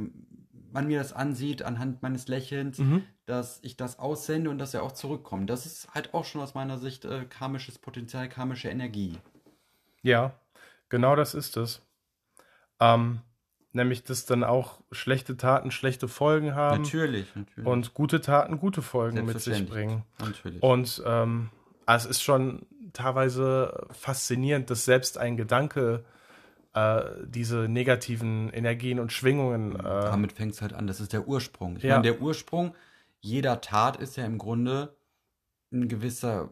man 0.72 0.88
mir 0.88 1.00
das 1.00 1.14
ansieht 1.14 1.64
anhand 1.64 2.02
meines 2.02 2.28
Lächelns, 2.28 2.78
Mhm. 2.80 3.04
dass 3.26 3.60
ich 3.64 3.76
das 3.78 4.00
aussende 4.00 4.50
und 4.50 4.58
dass 4.60 4.74
er 4.74 4.84
auch 4.84 4.92
zurückkommt. 4.94 5.50
Das 5.50 5.66
ist 5.66 5.94
halt 5.94 6.14
auch 6.14 6.26
schon 6.26 6.42
aus 6.42 6.54
meiner 6.56 6.78
Sicht 6.78 7.04
äh, 7.06 7.26
karmisches 7.26 7.78
Potenzial, 7.80 8.30
karmische 8.30 8.70
Energie. 8.70 9.18
Ja, 10.04 10.34
genau 10.90 11.16
das 11.16 11.34
ist 11.34 11.58
es. 11.58 11.82
Ähm, 12.80 13.22
nämlich, 13.74 14.04
dass 14.04 14.26
dann 14.26 14.44
auch 14.44 14.80
schlechte 14.92 15.36
Taten 15.36 15.72
schlechte 15.72 16.08
Folgen 16.08 16.56
haben 16.56 16.84
natürlich, 16.84 17.36
natürlich. 17.36 17.68
und 17.68 17.94
gute 17.94 18.22
Taten 18.22 18.60
gute 18.60 18.82
Folgen 18.82 19.26
mit 19.26 19.42
sich 19.42 19.68
bringen. 19.68 20.04
natürlich. 20.20 20.62
Und 20.64 21.04
ähm, 21.06 21.50
es 21.96 22.06
ist 22.06 22.22
schon 22.22 22.66
teilweise 22.94 23.88
faszinierend, 23.92 24.70
dass 24.70 24.86
selbst 24.86 25.18
ein 25.18 25.38
Gedanke 25.38 26.04
äh, 26.74 27.02
diese 27.26 27.68
negativen 27.68 28.50
Energien 28.52 29.00
und 29.00 29.12
Schwingungen 29.12 29.76
äh, 29.76 29.84
Damit 29.84 30.34
fängt 30.34 30.54
es 30.54 30.62
halt 30.62 30.74
an. 30.74 30.88
Das 30.88 31.00
ist 31.00 31.14
der 31.14 31.28
Ursprung. 31.28 31.78
Ich 31.78 31.84
Ja. 31.84 31.96
meine, 31.96 32.04
der 32.04 32.22
Ursprung 32.22 32.76
jeder 33.20 33.62
Tat 33.62 33.98
ist 33.98 34.16
ja 34.16 34.26
im 34.26 34.38
Grunde 34.38 34.96
ein 35.72 35.88
gewisser 35.88 36.52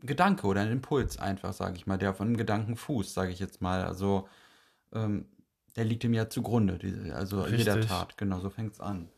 Gedanke 0.00 0.46
oder 0.46 0.60
ein 0.62 0.72
Impuls 0.72 1.18
einfach, 1.18 1.52
sage 1.52 1.76
ich 1.76 1.86
mal, 1.86 1.98
der 1.98 2.14
von 2.14 2.28
einem 2.28 2.36
Gedanken 2.36 2.76
fußt, 2.76 3.14
sage 3.14 3.30
ich 3.32 3.38
jetzt 3.38 3.60
mal. 3.60 3.84
Also 3.84 4.28
ähm, 4.92 5.26
der 5.76 5.84
liegt 5.84 6.04
ihm 6.04 6.14
ja 6.14 6.28
zugrunde, 6.28 6.78
diese, 6.78 7.14
also 7.14 7.46
jeder 7.46 7.76
Richtig. 7.76 7.86
Tat. 7.90 8.16
Genau, 8.16 8.40
so 8.40 8.50
fängt 8.50 8.72
es 8.72 8.80
an. 8.80 9.08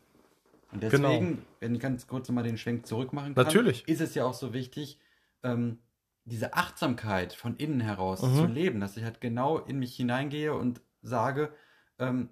Und 0.71 0.81
Genau. 0.89 1.09
deswegen, 1.09 1.45
wenn 1.59 1.75
ich 1.75 1.81
ganz 1.81 2.07
kurz 2.07 2.27
nochmal 2.29 2.43
den 2.43 2.57
Schwenk 2.57 2.85
zurückmachen 2.87 3.35
kann, 3.35 3.45
Natürlich. 3.45 3.87
ist 3.87 4.01
es 4.01 4.15
ja 4.15 4.25
auch 4.25 4.33
so 4.33 4.53
wichtig, 4.53 4.99
ähm, 5.43 5.79
diese 6.25 6.53
Achtsamkeit 6.53 7.33
von 7.33 7.55
innen 7.57 7.79
heraus 7.81 8.21
Mhm. 8.21 8.35
zu 8.35 8.47
leben, 8.47 8.79
dass 8.79 8.97
ich 8.97 9.03
halt 9.03 9.21
genau 9.21 9.57
in 9.59 9.79
mich 9.79 9.95
hineingehe 9.95 10.53
und 10.55 10.81
sage, 11.01 11.53
ähm, 11.99 12.29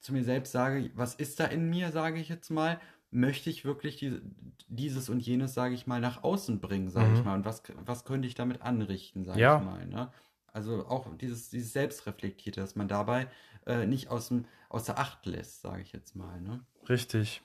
zu 0.00 0.12
mir 0.12 0.24
selbst 0.24 0.52
sage, 0.52 0.90
was 0.94 1.14
ist 1.14 1.40
da 1.40 1.46
in 1.46 1.68
mir, 1.68 1.92
sage 1.92 2.20
ich 2.20 2.28
jetzt 2.28 2.50
mal, 2.50 2.80
möchte 3.10 3.50
ich 3.50 3.64
wirklich 3.64 3.96
diese, 3.96 4.22
dieses 4.68 5.08
und 5.08 5.20
jenes, 5.20 5.54
sage 5.54 5.74
ich 5.74 5.86
mal, 5.86 6.00
nach 6.00 6.22
außen 6.22 6.60
bringen, 6.60 6.88
sage 6.90 7.12
Mhm. 7.12 7.14
ich 7.14 7.24
mal, 7.24 7.34
und 7.34 7.44
was, 7.44 7.62
was 7.84 8.04
könnte 8.04 8.28
ich 8.28 8.34
damit 8.34 8.62
anrichten, 8.62 9.24
sage 9.24 9.44
Ja. 9.44 9.52
ich 9.52 9.58
mal. 9.58 9.86
Ne? 9.86 10.12
Also 10.46 10.86
auch 10.86 11.14
dieses, 11.16 11.50
dieses 11.50 11.72
Selbstreflektierte, 11.72 12.60
dass 12.60 12.76
man 12.76 12.88
dabei 12.88 13.28
äh, 13.66 13.86
nicht 13.86 14.08
aus 14.08 14.28
dem, 14.28 14.46
außer 14.68 14.98
Acht 14.98 15.26
lässt, 15.26 15.60
sage 15.62 15.82
ich 15.82 15.92
jetzt 15.92 16.16
mal. 16.16 16.40
Ne? 16.40 16.64
Richtig. 16.88 17.42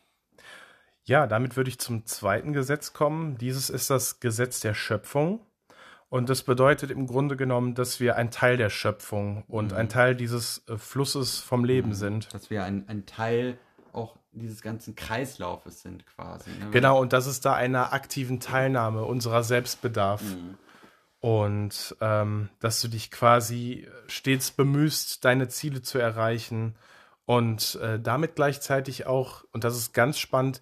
Ja, 1.06 1.28
damit 1.28 1.56
würde 1.56 1.70
ich 1.70 1.80
zum 1.80 2.06
zweiten 2.06 2.54
Gesetz 2.54 2.94
kommen. 2.94 3.38
Dieses 3.38 3.70
ist 3.70 3.90
das 3.90 4.20
Gesetz 4.20 4.60
der 4.60 4.74
Schöpfung. 4.74 5.40
Und 6.10 6.30
das 6.30 6.44
bedeutet 6.44 6.92
im 6.92 7.08
Grunde 7.08 7.36
genommen, 7.36 7.76
dass 7.76 8.00
wir 8.00 8.16
ein 8.16 8.32
Teil 8.32 8.58
der 8.58 8.70
Schöpfung 8.70 9.44
und 9.48 9.72
Mhm. 9.72 9.78
ein 9.78 9.90
Teil 9.90 10.16
dieses 10.16 10.64
äh, 10.68 10.78
Flusses 10.78 11.40
vom 11.40 11.66
Leben 11.66 11.94
sind. 11.94 12.34
Dass 12.34 12.50
wir 12.50 12.64
ein, 12.64 12.86
ein 12.88 13.06
Teil 13.06 13.58
auch 13.92 14.16
dieses 14.32 14.62
ganzen 14.62 14.96
Kreislaufes 14.96 15.82
sind 15.82 16.06
quasi. 16.06 16.50
Ne? 16.52 16.70
Genau, 16.72 17.00
und 17.00 17.14
das 17.14 17.28
ist 17.28 17.46
da 17.46 17.54
einer 17.54 17.94
aktiven 17.94 18.40
Teilnahme 18.40 19.04
unserer 19.04 19.44
Selbstbedarf. 19.44 20.22
Mhm. 20.22 20.58
Und 21.20 21.96
ähm, 22.02 22.50
dass 22.60 22.82
du 22.82 22.88
dich 22.88 23.10
quasi 23.10 23.88
stets 24.08 24.52
bemühst, 24.52 25.26
deine 25.26 25.48
Ziele 25.48 25.82
zu 25.82 25.98
erreichen 25.98 26.76
und 27.26 27.76
äh, 27.82 28.00
damit 28.00 28.36
gleichzeitig 28.36 29.08
auch, 29.08 29.44
und 29.52 29.64
das 29.64 29.76
ist 29.76 29.94
ganz 29.94 30.20
spannend, 30.20 30.62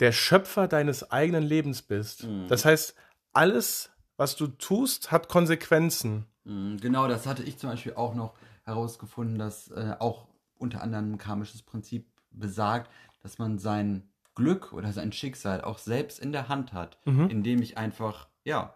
der 0.00 0.12
Schöpfer 0.12 0.68
deines 0.68 1.10
eigenen 1.10 1.42
Lebens 1.42 1.82
bist. 1.82 2.24
Mhm. 2.24 2.46
Das 2.48 2.64
heißt, 2.64 2.94
alles, 3.32 3.90
was 4.16 4.36
du 4.36 4.46
tust, 4.48 5.10
hat 5.10 5.28
Konsequenzen. 5.28 6.26
Mhm, 6.44 6.78
Genau, 6.80 7.08
das 7.08 7.26
hatte 7.26 7.42
ich 7.42 7.58
zum 7.58 7.70
Beispiel 7.70 7.94
auch 7.94 8.14
noch 8.14 8.34
herausgefunden, 8.64 9.38
dass 9.38 9.70
äh, 9.70 9.94
auch 9.98 10.26
unter 10.58 10.82
anderem 10.82 11.12
ein 11.12 11.18
karmisches 11.18 11.62
Prinzip 11.62 12.06
besagt, 12.30 12.90
dass 13.22 13.38
man 13.38 13.58
sein 13.58 14.08
Glück 14.34 14.72
oder 14.72 14.92
sein 14.92 15.12
Schicksal 15.12 15.62
auch 15.62 15.78
selbst 15.78 16.18
in 16.18 16.32
der 16.32 16.48
Hand 16.48 16.72
hat, 16.72 16.98
Mhm. 17.06 17.28
indem 17.30 17.62
ich 17.62 17.78
einfach, 17.78 18.28
ja, 18.44 18.74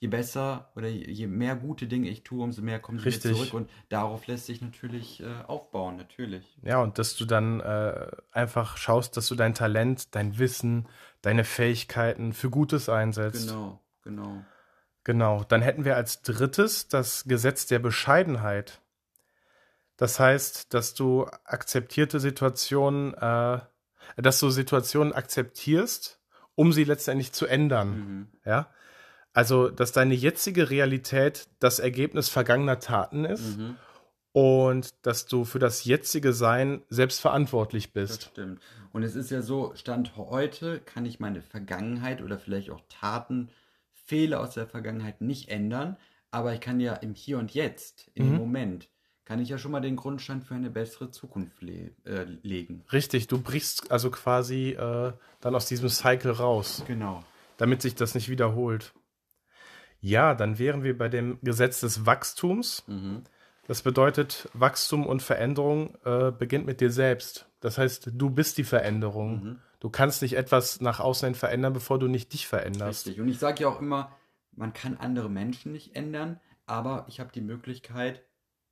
je 0.00 0.08
besser 0.08 0.70
oder 0.76 0.88
je, 0.88 1.26
mehr 1.26 1.56
gute 1.56 1.86
Dinge 1.86 2.08
ich 2.08 2.22
tue, 2.22 2.42
umso 2.42 2.62
mehr 2.62 2.78
kommen 2.78 2.98
sie 2.98 3.18
zurück 3.18 3.52
und 3.52 3.68
darauf 3.88 4.26
lässt 4.26 4.46
sich 4.46 4.60
natürlich 4.60 5.20
äh, 5.20 5.26
aufbauen, 5.46 5.96
natürlich. 5.96 6.58
Ja, 6.62 6.80
und 6.82 6.98
dass 6.98 7.16
du 7.16 7.24
dann 7.24 7.60
äh, 7.60 8.06
einfach 8.30 8.76
schaust, 8.76 9.16
dass 9.16 9.26
du 9.26 9.34
dein 9.34 9.54
Talent, 9.54 10.14
dein 10.14 10.38
Wissen, 10.38 10.88
deine 11.22 11.44
Fähigkeiten 11.44 12.32
für 12.32 12.48
Gutes 12.48 12.88
einsetzt. 12.88 13.48
Genau, 13.48 13.80
genau. 14.02 14.44
Genau, 15.02 15.42
dann 15.44 15.62
hätten 15.62 15.84
wir 15.84 15.96
als 15.96 16.22
drittes 16.22 16.88
das 16.88 17.24
Gesetz 17.24 17.66
der 17.66 17.78
Bescheidenheit. 17.78 18.82
Das 19.96 20.20
heißt, 20.20 20.74
dass 20.74 20.94
du 20.94 21.26
akzeptierte 21.44 22.20
Situationen, 22.20 23.14
äh, 23.14 23.58
dass 24.16 24.38
du 24.38 24.50
Situationen 24.50 25.12
akzeptierst, 25.12 26.20
um 26.54 26.72
sie 26.72 26.84
letztendlich 26.84 27.32
zu 27.32 27.46
ändern. 27.46 27.88
Mhm. 27.88 28.28
Ja, 28.44 28.68
also, 29.38 29.68
dass 29.68 29.92
deine 29.92 30.14
jetzige 30.14 30.68
Realität 30.68 31.46
das 31.60 31.78
Ergebnis 31.78 32.28
vergangener 32.28 32.80
Taten 32.80 33.24
ist 33.24 33.56
Mhm. 33.56 33.76
und 34.32 35.06
dass 35.06 35.26
du 35.26 35.44
für 35.44 35.60
das 35.60 35.84
jetzige 35.84 36.32
Sein 36.32 36.82
selbst 36.88 37.20
verantwortlich 37.20 37.84
Das 37.92 37.92
bist. 37.92 38.22
stimmt. 38.32 38.60
Und 38.92 39.04
es 39.04 39.14
ist 39.14 39.30
ja 39.30 39.40
so, 39.42 39.72
Stand 39.76 40.16
heute 40.16 40.80
kann 40.80 41.06
ich 41.06 41.20
meine 41.20 41.40
Vergangenheit 41.42 42.20
oder 42.20 42.38
vielleicht 42.38 42.70
auch 42.70 42.80
Taten, 42.88 43.48
Fehler 44.06 44.40
aus 44.40 44.54
der 44.54 44.66
Vergangenheit 44.66 45.20
nicht 45.20 45.48
ändern, 45.50 45.96
aber 46.32 46.52
ich 46.54 46.60
kann 46.60 46.80
ja 46.80 46.94
im 46.94 47.14
Hier 47.14 47.38
und 47.38 47.52
Jetzt, 47.54 48.10
dem 48.18 48.30
Mhm. 48.32 48.36
Moment, 48.38 48.88
kann 49.24 49.38
ich 49.40 49.50
ja 49.50 49.58
schon 49.58 49.70
mal 49.70 49.80
den 49.80 49.94
Grundstein 49.96 50.40
für 50.42 50.54
eine 50.54 50.70
bessere 50.70 51.10
Zukunft 51.12 51.60
le 51.62 51.90
äh, 52.04 52.24
legen. 52.42 52.82
Richtig, 52.92 53.28
du 53.28 53.38
brichst 53.40 53.90
also 53.92 54.10
quasi 54.10 54.70
äh, 54.70 55.12
dann 55.40 55.54
aus 55.54 55.66
diesem 55.66 55.90
Cycle 55.90 56.32
raus. 56.32 56.82
Genau. 56.88 57.22
Damit 57.58 57.82
sich 57.82 57.94
das 57.94 58.14
nicht 58.16 58.28
wiederholt. 58.30 58.94
Ja, 60.00 60.34
dann 60.34 60.58
wären 60.58 60.84
wir 60.84 60.96
bei 60.96 61.08
dem 61.08 61.38
Gesetz 61.42 61.80
des 61.80 62.06
Wachstums. 62.06 62.84
Mhm. 62.86 63.22
Das 63.66 63.82
bedeutet, 63.82 64.48
Wachstum 64.54 65.06
und 65.06 65.22
Veränderung 65.22 65.96
äh, 66.04 66.30
beginnt 66.30 66.66
mit 66.66 66.80
dir 66.80 66.90
selbst. 66.90 67.46
Das 67.60 67.76
heißt, 67.76 68.10
du 68.14 68.30
bist 68.30 68.56
die 68.58 68.64
Veränderung. 68.64 69.44
Mhm. 69.44 69.58
Du 69.80 69.90
kannst 69.90 70.22
nicht 70.22 70.34
etwas 70.36 70.80
nach 70.80 71.00
außen 71.00 71.34
verändern, 71.34 71.72
bevor 71.72 71.98
du 71.98 72.08
nicht 72.08 72.32
dich 72.32 72.46
veränderst. 72.46 73.06
Richtig. 73.06 73.20
Und 73.20 73.28
ich 73.28 73.38
sage 73.38 73.62
ja 73.62 73.68
auch 73.68 73.80
immer, 73.80 74.16
man 74.52 74.72
kann 74.72 74.96
andere 74.96 75.28
Menschen 75.28 75.72
nicht 75.72 75.94
ändern, 75.94 76.40
aber 76.66 77.04
ich 77.08 77.20
habe 77.20 77.30
die 77.32 77.40
Möglichkeit, 77.40 78.22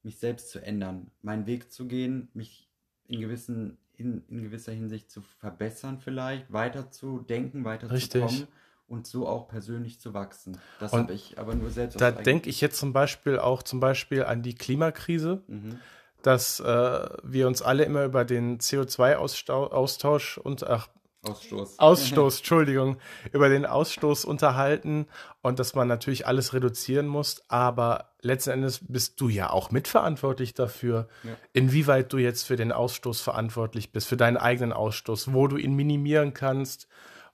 mich 0.02 0.18
selbst 0.18 0.50
zu 0.50 0.60
ändern, 0.60 1.10
meinen 1.22 1.46
Weg 1.46 1.72
zu 1.72 1.86
gehen, 1.86 2.28
mich 2.32 2.68
in, 3.06 3.20
gewissen, 3.20 3.78
in, 3.92 4.24
in 4.28 4.42
gewisser 4.42 4.72
Hinsicht 4.72 5.10
zu 5.10 5.20
verbessern 5.20 5.98
vielleicht, 6.00 6.52
weiter 6.52 6.90
zu 6.90 7.20
denken, 7.20 7.64
weiter 7.64 7.90
Richtig. 7.90 8.22
zu 8.22 8.26
kommen 8.26 8.48
und 8.88 9.06
so 9.06 9.26
auch 9.26 9.48
persönlich 9.48 10.00
zu 10.00 10.14
wachsen. 10.14 10.58
Das 10.78 10.92
habe 10.92 11.12
ich 11.12 11.38
aber 11.38 11.54
nur 11.54 11.70
selbst 11.70 12.00
Da 12.00 12.10
denke 12.12 12.48
ich 12.48 12.60
jetzt 12.60 12.78
zum 12.78 12.92
Beispiel 12.92 13.38
auch 13.38 13.62
zum 13.62 13.80
Beispiel 13.80 14.24
an 14.24 14.42
die 14.42 14.54
Klimakrise, 14.54 15.42
Mhm. 15.48 15.78
dass 16.22 16.60
äh, 16.60 17.08
wir 17.22 17.46
uns 17.46 17.62
alle 17.62 17.84
immer 17.84 18.04
über 18.04 18.24
den 18.24 18.58
CO2-Austausch 18.58 20.38
und 20.38 20.66
ach, 20.66 20.88
Ausstoß. 21.22 21.78
Ausstoß, 21.78 22.38
Entschuldigung, 22.38 22.98
über 23.32 23.48
den 23.48 23.66
Ausstoß 23.66 24.24
unterhalten 24.24 25.06
und 25.42 25.58
dass 25.58 25.74
man 25.74 25.88
natürlich 25.88 26.26
alles 26.26 26.52
reduzieren 26.54 27.06
muss, 27.08 27.42
aber 27.48 28.12
letzten 28.22 28.50
Endes 28.50 28.80
bist 28.86 29.20
du 29.20 29.28
ja 29.28 29.50
auch 29.50 29.70
mitverantwortlich 29.72 30.54
dafür, 30.54 31.08
Ja. 31.24 31.30
inwieweit 31.52 32.12
du 32.12 32.18
jetzt 32.18 32.44
für 32.44 32.56
den 32.56 32.70
Ausstoß 32.72 33.20
verantwortlich 33.20 33.90
bist, 33.92 34.06
für 34.06 34.16
deinen 34.16 34.36
eigenen 34.36 34.72
Ausstoß, 34.72 35.32
wo 35.32 35.48
du 35.48 35.56
ihn 35.56 35.74
minimieren 35.74 36.32
kannst, 36.34 36.86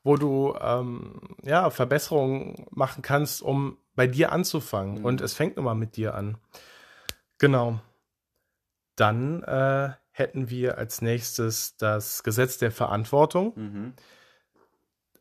wo 0.02 0.16
du 0.16 0.54
ähm, 0.60 1.36
ja 1.42 1.70
Verbesserungen 1.70 2.66
machen 2.70 3.02
kannst, 3.02 3.42
um 3.42 3.78
bei 3.94 4.06
dir 4.06 4.32
anzufangen. 4.32 4.98
Mhm. 4.98 5.04
Und 5.04 5.20
es 5.20 5.34
fängt 5.34 5.56
nun 5.56 5.64
mal 5.64 5.74
mit 5.74 5.96
dir 5.96 6.14
an. 6.14 6.38
Genau. 7.38 7.80
Dann 8.96 9.42
äh, 9.42 9.90
hätten 10.10 10.50
wir 10.50 10.78
als 10.78 11.02
nächstes 11.02 11.76
das 11.76 12.22
Gesetz 12.22 12.58
der 12.58 12.72
Verantwortung. 12.72 13.52
Mhm. 13.56 13.92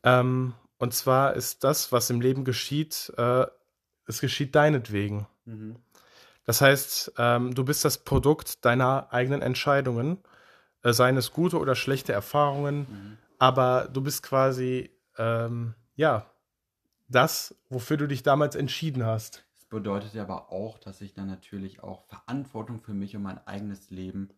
Ähm, 0.04 0.54
und 0.78 0.94
zwar 0.94 1.34
ist 1.34 1.64
das, 1.64 1.92
was 1.92 2.10
im 2.10 2.20
Leben 2.20 2.44
geschieht, 2.44 3.12
äh, 3.16 3.46
es 4.06 4.20
geschieht 4.20 4.54
deinetwegen. 4.54 5.26
Mhm. 5.44 5.76
Das 6.44 6.60
heißt, 6.60 7.12
ähm, 7.18 7.54
du 7.54 7.64
bist 7.64 7.84
das 7.84 7.98
Produkt 7.98 8.64
deiner 8.64 9.12
eigenen 9.12 9.42
Entscheidungen, 9.42 10.18
äh, 10.82 10.92
seien 10.92 11.16
es 11.16 11.32
gute 11.32 11.58
oder 11.58 11.76
schlechte 11.76 12.12
Erfahrungen, 12.12 12.78
Mhm. 12.78 13.18
Aber 13.42 13.88
du 13.92 14.00
bist 14.00 14.22
quasi, 14.22 14.88
ähm, 15.18 15.74
ja, 15.96 16.30
das, 17.08 17.56
wofür 17.68 17.96
du 17.96 18.06
dich 18.06 18.22
damals 18.22 18.54
entschieden 18.54 19.04
hast. 19.04 19.44
Das 19.56 19.64
bedeutet 19.64 20.16
aber 20.16 20.52
auch, 20.52 20.78
dass 20.78 21.00
ich 21.00 21.12
dann 21.12 21.26
natürlich 21.26 21.82
auch 21.82 22.04
Verantwortung 22.04 22.80
für 22.80 22.94
mich 22.94 23.16
und 23.16 23.22
mein 23.24 23.44
eigenes 23.44 23.90
Leben 23.90 24.28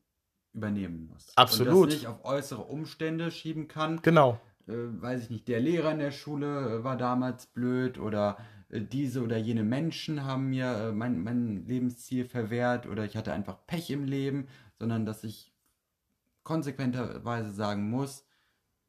übernehmen 0.54 1.10
muss. 1.12 1.36
Absolut. 1.36 1.74
Und 1.74 1.86
das 1.88 1.94
nicht 1.96 2.06
auf 2.06 2.24
äußere 2.24 2.62
Umstände 2.62 3.30
schieben 3.30 3.68
kann. 3.68 4.00
Genau. 4.00 4.40
Äh, 4.66 4.72
weiß 4.72 5.24
ich 5.24 5.30
nicht, 5.30 5.48
der 5.48 5.60
Lehrer 5.60 5.92
in 5.92 5.98
der 5.98 6.10
Schule 6.10 6.78
äh, 6.78 6.84
war 6.84 6.96
damals 6.96 7.44
blöd 7.44 7.98
oder 7.98 8.38
äh, 8.70 8.80
diese 8.80 9.22
oder 9.22 9.36
jene 9.36 9.64
Menschen 9.64 10.24
haben 10.24 10.48
mir 10.48 10.78
äh, 10.78 10.92
mein, 10.92 11.22
mein 11.22 11.66
Lebensziel 11.66 12.24
verwehrt 12.24 12.86
oder 12.86 13.04
ich 13.04 13.18
hatte 13.18 13.34
einfach 13.34 13.66
Pech 13.66 13.90
im 13.90 14.06
Leben, 14.06 14.48
sondern 14.78 15.04
dass 15.04 15.24
ich 15.24 15.52
konsequenterweise 16.42 17.52
sagen 17.52 17.90
muss, 17.90 18.24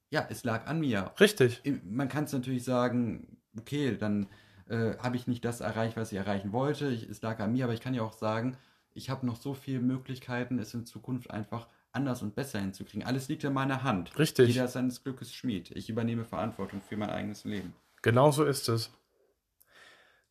ja, 0.09 0.25
es 0.29 0.43
lag 0.43 0.67
an 0.67 0.79
mir. 0.79 1.11
Richtig. 1.19 1.61
Man 1.83 2.09
kann 2.09 2.25
es 2.25 2.33
natürlich 2.33 2.63
sagen, 2.63 3.37
okay, 3.57 3.97
dann 3.97 4.27
äh, 4.69 4.97
habe 4.97 5.15
ich 5.15 5.27
nicht 5.27 5.43
das 5.45 5.61
erreicht, 5.61 5.97
was 5.97 6.11
ich 6.11 6.17
erreichen 6.17 6.51
wollte. 6.51 6.87
Ich, 6.89 7.09
es 7.09 7.21
lag 7.21 7.39
an 7.39 7.53
mir, 7.53 7.65
aber 7.65 7.73
ich 7.73 7.81
kann 7.81 7.93
ja 7.93 8.01
auch 8.01 8.13
sagen, 8.13 8.57
ich 8.93 9.09
habe 9.09 9.25
noch 9.25 9.35
so 9.35 9.53
viele 9.53 9.79
Möglichkeiten, 9.79 10.57
es 10.59 10.73
in 10.73 10.85
Zukunft 10.85 11.29
einfach 11.31 11.67
anders 11.91 12.21
und 12.21 12.35
besser 12.35 12.59
hinzukriegen. 12.59 13.05
Alles 13.05 13.27
liegt 13.27 13.43
in 13.43 13.53
meiner 13.53 13.83
Hand. 13.83 14.17
Richtig. 14.17 14.49
Jeder 14.49 14.65
ist 14.65 14.73
seines 14.73 15.03
Glückes 15.03 15.33
Schmied. 15.33 15.71
Ich 15.71 15.89
übernehme 15.89 16.25
Verantwortung 16.25 16.81
für 16.81 16.97
mein 16.97 17.09
eigenes 17.09 17.43
Leben. 17.45 17.73
Genau 18.01 18.31
so 18.31 18.43
ist 18.43 18.69
es. 18.69 18.91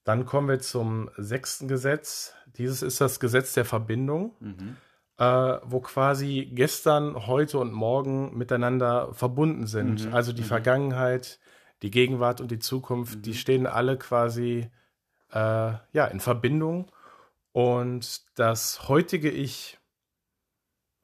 Dann 0.05 0.27
kommen 0.27 0.49
wir 0.49 0.61
zum 0.61 1.11
sechsten 1.17 1.67
Gesetz. 1.67 2.35
Dieses 2.59 2.83
ist 2.83 3.01
das 3.01 3.21
Gesetz 3.21 3.55
der 3.55 3.65
Verbindung, 3.65 4.37
Mhm. 4.41 4.77
Äh, 5.19 5.25
wo 5.63 5.81
quasi 5.81 6.51
gestern, 6.53 7.27
heute 7.27 7.59
und 7.59 7.73
morgen 7.73 8.37
miteinander 8.37 9.13
verbunden 9.15 9.67
sind. 9.67 10.07
Mhm, 10.07 10.15
Also 10.15 10.33
die 10.33 10.43
mhm. 10.43 10.47
Vergangenheit, 10.47 11.39
die 11.83 11.91
Gegenwart 11.91 12.41
und 12.41 12.51
die 12.51 12.59
Zukunft, 12.59 13.25
die 13.27 13.31
Mhm. 13.31 13.35
stehen 13.35 13.67
alle 13.67 13.97
quasi 13.99 14.71
äh, 15.31 15.39
ja, 15.93 16.07
in 16.07 16.21
Verbindung. 16.21 16.91
Und 17.53 18.23
das 18.39 18.89
heutige 18.89 19.31
Ich, 19.31 19.79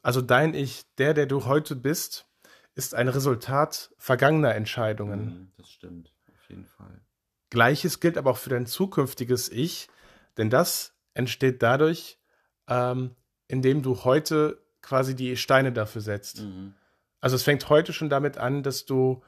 also 0.03 0.20
dein 0.23 0.55
Ich, 0.55 0.85
der, 0.96 1.14
der 1.14 1.27
du 1.27 1.44
heute 1.46 1.77
bist, 1.77 2.27
ist 2.75 2.94
ein 2.94 3.09
Resultat 3.09 3.92
vergangener 3.99 4.55
Entscheidungen. 4.55 5.25
Mhm, 5.27 5.53
Das 5.57 5.70
stimmt, 5.70 6.12
auf 6.33 6.49
jeden 6.49 6.66
Fall. 6.66 7.01
Gleiches 7.51 8.01
gilt 8.01 8.16
aber 8.16 8.31
auch 8.31 8.38
für 8.38 8.51
dein 8.51 8.66
zukünftiges 8.66 9.49
Ich, 9.49 9.88
denn 10.37 10.51
das 10.51 10.94
entsteht 11.14 11.62
dadurch, 11.62 12.18
ähm, 12.68 13.16
indem 13.50 13.82
du 13.82 14.04
heute 14.04 14.58
quasi 14.82 15.14
die 15.14 15.36
Steine 15.36 15.72
dafür 15.72 16.00
setzt. 16.00 16.42
Mhm. 16.42 16.74
Also 17.20 17.36
es 17.36 17.42
fängt 17.42 17.68
heute 17.68 17.92
schon 17.92 18.08
damit 18.08 18.38
an, 18.38 18.62
dass 18.62 18.86
du 18.86 19.22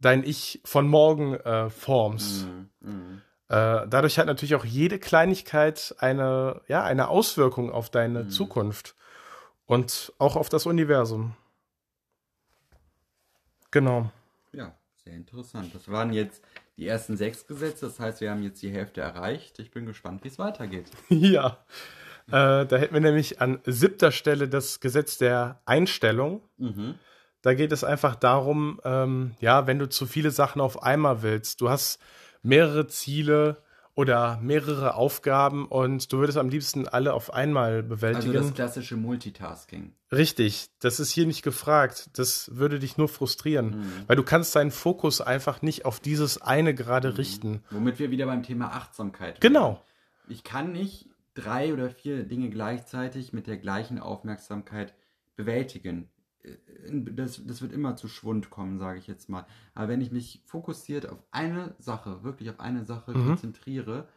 dein 0.00 0.24
Ich 0.24 0.60
von 0.64 0.88
morgen 0.88 1.34
äh, 1.34 1.70
formst. 1.70 2.46
Mhm. 2.46 2.70
Mhm. 2.80 3.22
Äh, 3.48 3.86
dadurch 3.88 4.18
hat 4.18 4.26
natürlich 4.26 4.54
auch 4.54 4.64
jede 4.64 4.98
Kleinigkeit 4.98 5.94
eine, 5.98 6.62
ja, 6.68 6.82
eine 6.84 7.08
Auswirkung 7.08 7.70
auf 7.70 7.90
deine 7.90 8.24
Mhm. 8.24 8.30
Zukunft 8.30 8.94
und 9.66 10.12
auch 10.18 10.36
auf 10.36 10.48
das 10.48 10.66
Universum. 10.66 11.36
Genau. 13.70 14.10
Ja, 14.52 14.74
sehr 15.04 15.14
interessant. 15.14 15.74
Das 15.74 15.88
waren 15.88 16.12
jetzt 16.12 16.42
die 16.76 16.86
ersten 16.86 17.16
sechs 17.16 17.46
Gesetze. 17.46 17.86
Das 17.86 18.00
heißt, 18.00 18.20
wir 18.20 18.30
haben 18.30 18.42
jetzt 18.42 18.62
die 18.62 18.70
Hälfte 18.70 19.00
erreicht. 19.00 19.58
Ich 19.58 19.70
bin 19.70 19.86
gespannt, 19.86 20.24
wie 20.24 20.28
es 20.28 20.38
weitergeht. 20.38 20.86
Ja, 21.08 21.58
äh, 22.30 22.66
da 22.66 22.76
hätten 22.76 22.94
wir 22.94 23.00
nämlich 23.00 23.40
an 23.40 23.60
siebter 23.66 24.12
Stelle 24.12 24.48
das 24.48 24.80
Gesetz 24.80 25.18
der 25.18 25.60
Einstellung. 25.64 26.42
Mhm. 26.58 26.94
Da 27.42 27.54
geht 27.54 27.72
es 27.72 27.84
einfach 27.84 28.16
darum, 28.16 28.80
ähm, 28.84 29.34
ja, 29.40 29.66
wenn 29.66 29.78
du 29.78 29.88
zu 29.88 30.06
viele 30.06 30.30
Sachen 30.30 30.60
auf 30.60 30.82
einmal 30.82 31.22
willst, 31.22 31.60
du 31.60 31.70
hast 31.70 31.98
mehrere 32.42 32.86
Ziele 32.86 33.56
oder 33.94 34.38
mehrere 34.42 34.94
Aufgaben 34.94 35.66
und 35.66 36.10
du 36.12 36.18
würdest 36.18 36.38
am 36.38 36.48
liebsten 36.48 36.86
alle 36.88 37.12
auf 37.12 37.34
einmal 37.34 37.76
Also 37.76 37.88
bewältigen. 37.88 38.32
das 38.34 38.54
klassische 38.54 38.96
Multitasking. 38.96 39.92
Richtig, 40.12 40.68
das 40.80 41.00
ist 41.00 41.10
hier 41.10 41.26
nicht 41.26 41.42
gefragt. 41.42 42.10
Das 42.14 42.56
würde 42.56 42.78
dich 42.78 42.96
nur 42.98 43.08
frustrieren, 43.08 43.70
Mhm. 43.80 43.92
weil 44.06 44.16
du 44.16 44.22
kannst 44.22 44.54
deinen 44.56 44.70
Fokus 44.70 45.20
einfach 45.20 45.60
nicht 45.62 45.84
auf 45.84 46.00
dieses 46.00 46.40
eine 46.40 46.74
gerade 46.74 47.18
richten. 47.18 47.62
Womit 47.70 47.98
wir 47.98 48.10
wieder 48.10 48.26
beim 48.26 48.42
Thema 48.42 48.72
Achtsamkeit 48.72 49.40
Genau. 49.40 49.68
wären. 49.72 49.78
Ich 50.28 50.44
kann 50.44 50.72
nicht 50.72 51.06
drei 51.40 51.72
oder 51.72 51.90
vier 51.90 52.24
Dinge 52.24 52.50
gleichzeitig 52.50 53.32
mit 53.32 53.46
der 53.46 53.58
gleichen 53.58 53.98
Aufmerksamkeit 53.98 54.94
bewältigen. 55.36 56.10
Äh, 56.42 56.56
Das, 56.92 57.40
das 57.44 57.62
wird 57.62 57.72
immer 57.72 57.96
zu 57.96 58.08
Schwund 58.08 58.50
kommen, 58.50 58.78
sage 58.78 58.98
ich 58.98 59.06
jetzt 59.06 59.28
mal. 59.28 59.46
Aber 59.74 59.88
wenn 59.88 60.00
ich 60.00 60.10
mich 60.10 60.42
fokussiert 60.46 61.08
auf 61.08 61.22
eine 61.30 61.74
Sache, 61.78 62.22
wirklich 62.22 62.50
auf 62.50 62.60
eine 62.60 62.84
Sache 62.84 63.12
Mhm. 63.12 63.26
konzentriere, 63.26 64.08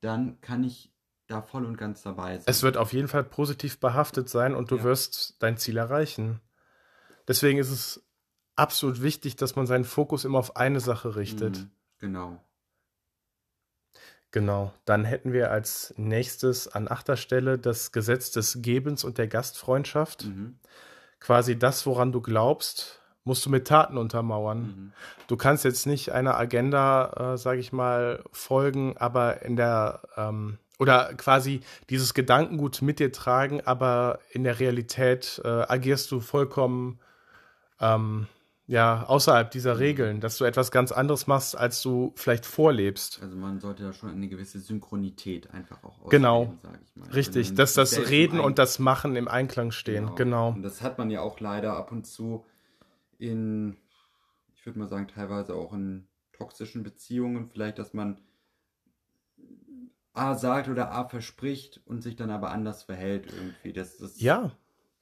dann 0.00 0.40
kann 0.40 0.64
ich 0.64 0.92
da 1.26 1.40
voll 1.42 1.64
und 1.64 1.76
ganz 1.78 2.02
dabei 2.02 2.36
sein. 2.38 2.44
Es 2.46 2.62
wird 2.62 2.76
auf 2.76 2.92
jeden 2.92 3.08
Fall 3.08 3.24
positiv 3.24 3.80
behaftet 3.80 4.28
sein 4.28 4.54
und 4.54 4.70
du 4.70 4.76
Ja. 4.76 4.84
wirst 4.84 5.36
dein 5.42 5.56
Ziel 5.56 5.76
erreichen. 5.78 6.40
Deswegen 7.26 7.58
ist 7.58 7.70
es 7.70 8.04
absolut 8.56 9.02
wichtig, 9.02 9.36
dass 9.36 9.56
man 9.56 9.66
seinen 9.66 9.84
Fokus 9.84 10.24
immer 10.24 10.38
auf 10.38 10.56
eine 10.56 10.80
Sache 10.80 11.16
richtet. 11.16 11.58
Mhm, 11.58 11.70
Genau. 11.98 12.44
Genau. 14.34 14.72
Dann 14.84 15.04
hätten 15.04 15.32
wir 15.32 15.52
als 15.52 15.94
nächstes 15.96 16.66
an 16.66 16.88
achter 16.88 17.16
Stelle 17.16 17.56
das 17.56 17.92
Gesetz 17.92 18.32
des 18.32 18.62
Gebens 18.62 19.04
und 19.04 19.16
der 19.16 19.28
Gastfreundschaft. 19.28 20.24
Mhm. 20.24 20.56
Quasi 21.20 21.56
das, 21.56 21.86
woran 21.86 22.10
du 22.10 22.20
glaubst, 22.20 23.00
musst 23.22 23.46
du 23.46 23.50
mit 23.50 23.68
Taten 23.68 23.96
untermauern. 23.96 24.58
Mhm. 24.58 24.92
Du 25.28 25.36
kannst 25.36 25.64
jetzt 25.64 25.86
nicht 25.86 26.10
einer 26.10 26.36
Agenda, 26.36 27.34
äh, 27.34 27.38
sage 27.38 27.60
ich 27.60 27.72
mal, 27.72 28.24
folgen, 28.32 28.96
aber 28.98 29.42
in 29.42 29.54
der 29.54 30.00
ähm, 30.16 30.58
oder 30.80 31.14
quasi 31.14 31.60
dieses 31.88 32.12
Gedankengut 32.12 32.82
mit 32.82 32.98
dir 32.98 33.12
tragen, 33.12 33.60
aber 33.64 34.18
in 34.32 34.42
der 34.42 34.58
Realität 34.58 35.40
äh, 35.44 35.48
agierst 35.48 36.10
du 36.10 36.18
vollkommen, 36.18 36.98
ähm, 37.80 38.26
ja, 38.66 39.04
außerhalb 39.04 39.50
dieser 39.50 39.78
Regeln, 39.78 40.20
dass 40.20 40.38
du 40.38 40.44
etwas 40.44 40.70
ganz 40.70 40.90
anderes 40.90 41.26
machst, 41.26 41.56
als 41.56 41.82
du 41.82 42.12
vielleicht 42.16 42.46
vorlebst. 42.46 43.20
Also 43.22 43.36
man 43.36 43.60
sollte 43.60 43.82
da 43.82 43.92
schon 43.92 44.10
eine 44.10 44.26
gewisse 44.28 44.58
Synchronität 44.58 45.50
einfach 45.50 45.84
auch 45.84 46.08
Genau. 46.08 46.54
sag 46.62 46.80
ich 46.82 46.96
mal. 46.96 47.08
Richtig, 47.10 47.50
Wenn 47.50 47.56
dass 47.56 47.74
das 47.74 48.08
Reden 48.08 48.40
und 48.40 48.58
das 48.58 48.78
Machen 48.78 49.16
im 49.16 49.28
Einklang 49.28 49.70
stehen. 49.70 50.14
Genau. 50.14 50.48
Und 50.52 50.62
das 50.62 50.80
hat 50.80 50.96
man 50.96 51.10
ja 51.10 51.20
auch 51.20 51.40
leider 51.40 51.76
ab 51.76 51.92
und 51.92 52.06
zu 52.06 52.46
in, 53.18 53.76
ich 54.54 54.64
würde 54.64 54.78
mal 54.78 54.88
sagen, 54.88 55.08
teilweise 55.08 55.54
auch 55.54 55.74
in 55.74 56.08
toxischen 56.32 56.82
Beziehungen, 56.82 57.48
vielleicht, 57.50 57.78
dass 57.78 57.92
man 57.92 58.18
A 60.14 60.36
sagt 60.36 60.68
oder 60.68 60.92
A 60.92 61.04
verspricht 61.08 61.80
und 61.84 62.02
sich 62.02 62.16
dann 62.16 62.30
aber 62.30 62.50
anders 62.50 62.84
verhält 62.84 63.26
irgendwie. 63.26 63.72
Das, 63.72 63.98
das 63.98 64.20
Ja, 64.20 64.52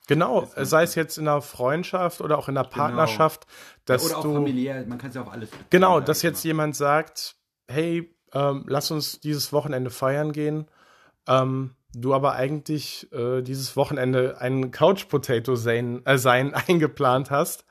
genau. 0.06 0.48
Sei 0.56 0.82
es 0.82 0.94
jetzt 0.94 1.18
in 1.18 1.28
einer 1.28 1.42
Freundschaft 1.42 2.20
oder 2.20 2.38
auch 2.38 2.48
in 2.48 2.56
einer 2.56 2.66
Partnerschaft, 2.68 3.46
dass 3.84 4.04
oder 4.04 4.18
auch 4.18 4.22
du. 4.22 4.34
familiär, 4.34 4.84
man 4.86 4.98
kann 4.98 5.10
es 5.10 5.16
ja 5.16 5.22
auf 5.22 5.30
alles 5.30 5.50
beziehen, 5.50 5.66
Genau, 5.70 6.00
dass 6.00 6.22
jetzt 6.22 6.44
mal. 6.44 6.48
jemand 6.48 6.76
sagt, 6.76 7.36
hey, 7.68 8.14
ähm, 8.32 8.64
lass 8.66 8.90
uns 8.90 9.20
dieses 9.20 9.52
Wochenende 9.52 9.90
feiern 9.90 10.32
gehen. 10.32 10.66
Ähm, 11.28 11.74
du 11.94 12.14
aber 12.14 12.32
eigentlich 12.32 13.12
äh, 13.12 13.42
dieses 13.42 13.76
Wochenende 13.76 14.40
einen 14.40 14.70
Couch 14.70 15.08
Potato 15.08 15.54
sein, 15.56 16.04
äh, 16.06 16.18
sein 16.18 16.54
eingeplant 16.68 17.30
hast. 17.30 17.64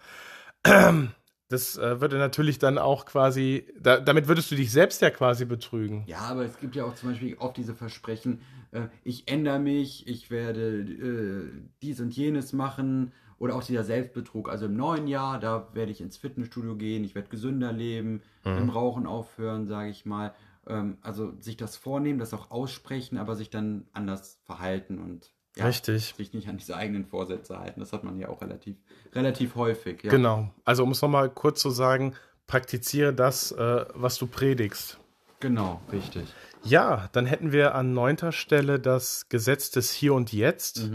Das 1.52 1.78
äh, 1.78 2.00
würde 2.02 2.18
natürlich 2.18 2.60
dann 2.60 2.78
auch 2.78 3.06
quasi, 3.06 3.66
da, 3.80 4.00
damit 4.00 4.28
würdest 4.28 4.52
du 4.52 4.56
dich 4.56 4.72
selbst 4.72 5.02
ja 5.02 5.10
quasi 5.10 5.46
betrügen. 5.46 6.04
Ja, 6.08 6.20
aber 6.20 6.46
es 6.46 6.58
gibt 6.58 6.76
ja 6.76 6.86
auch 6.86 6.96
zum 6.96 7.10
Beispiel 7.10 7.36
oft 7.38 7.58
diese 7.58 7.76
Versprechen, 7.76 8.42
äh, 8.72 8.88
ich 9.04 9.28
ändere 9.30 9.60
mich, 9.60 10.08
ich 10.08 10.32
werde 10.32 10.80
äh, 10.82 11.50
dies 11.82 12.00
und 12.00 12.16
jenes 12.16 12.54
machen. 12.54 13.12
Oder 13.38 13.56
auch 13.56 13.64
dieser 13.64 13.84
Selbstbetrug. 13.84 14.50
Also 14.50 14.68
im 14.68 14.76
neuen 14.76 15.08
Jahr, 15.08 15.40
da 15.40 15.68
werde 15.74 15.92
ich 15.92 16.00
ins 16.00 16.16
Fitnessstudio 16.16 16.76
gehen, 16.76 17.04
ich 17.04 17.16
werde 17.16 17.30
gesünder 17.30 17.74
leben, 17.74 18.22
Mhm. 18.46 18.58
im 18.58 18.70
Rauchen 18.70 19.08
aufhören, 19.08 19.66
sage 19.66 19.90
ich 19.90 20.06
mal. 20.06 20.36
Ähm, 20.68 21.00
also 21.02 21.34
sich 21.40 21.58
das 21.58 21.76
vornehmen, 21.76 22.20
das 22.20 22.36
auch 22.36 22.52
aussprechen, 22.52 23.18
aber 23.18 23.36
sich 23.36 23.50
dann 23.50 23.88
anders 23.94 24.40
verhalten 24.46 25.00
und 25.00 25.32
ja, 25.56 25.66
Richtig. 25.66 26.14
sich 26.16 26.34
nicht 26.34 26.48
an 26.48 26.58
diese 26.58 26.76
eigenen 26.76 27.06
Vorsätze 27.06 27.60
halten. 27.60 27.80
Das 27.82 27.92
hat 27.92 28.04
man 28.04 28.18
ja 28.18 28.30
auch 28.30 28.42
relativ, 28.42 28.78
relativ 29.14 29.56
häufig. 29.56 30.04
Ja. 30.04 30.10
Genau. 30.10 30.50
Also 30.64 30.84
um 30.84 30.92
es 30.92 31.02
nochmal 31.02 31.30
kurz 31.30 31.62
zu 31.62 31.70
sagen, 31.70 32.16
praktiziere 32.48 33.14
das, 33.14 33.52
äh, 33.52 33.86
was 33.94 34.18
du 34.18 34.28
predigst. 34.28 34.98
Genau, 35.40 35.82
richtig. 35.92 36.24
Ja, 36.64 37.10
dann 37.14 37.26
hätten 37.26 37.52
wir 37.52 37.76
an 37.76 37.94
neunter 37.94 38.32
Stelle 38.32 38.80
das 38.80 39.28
Gesetz 39.30 39.72
des 39.72 39.92
Hier 39.92 40.14
und 40.14 40.32
Jetzt. 40.32 40.90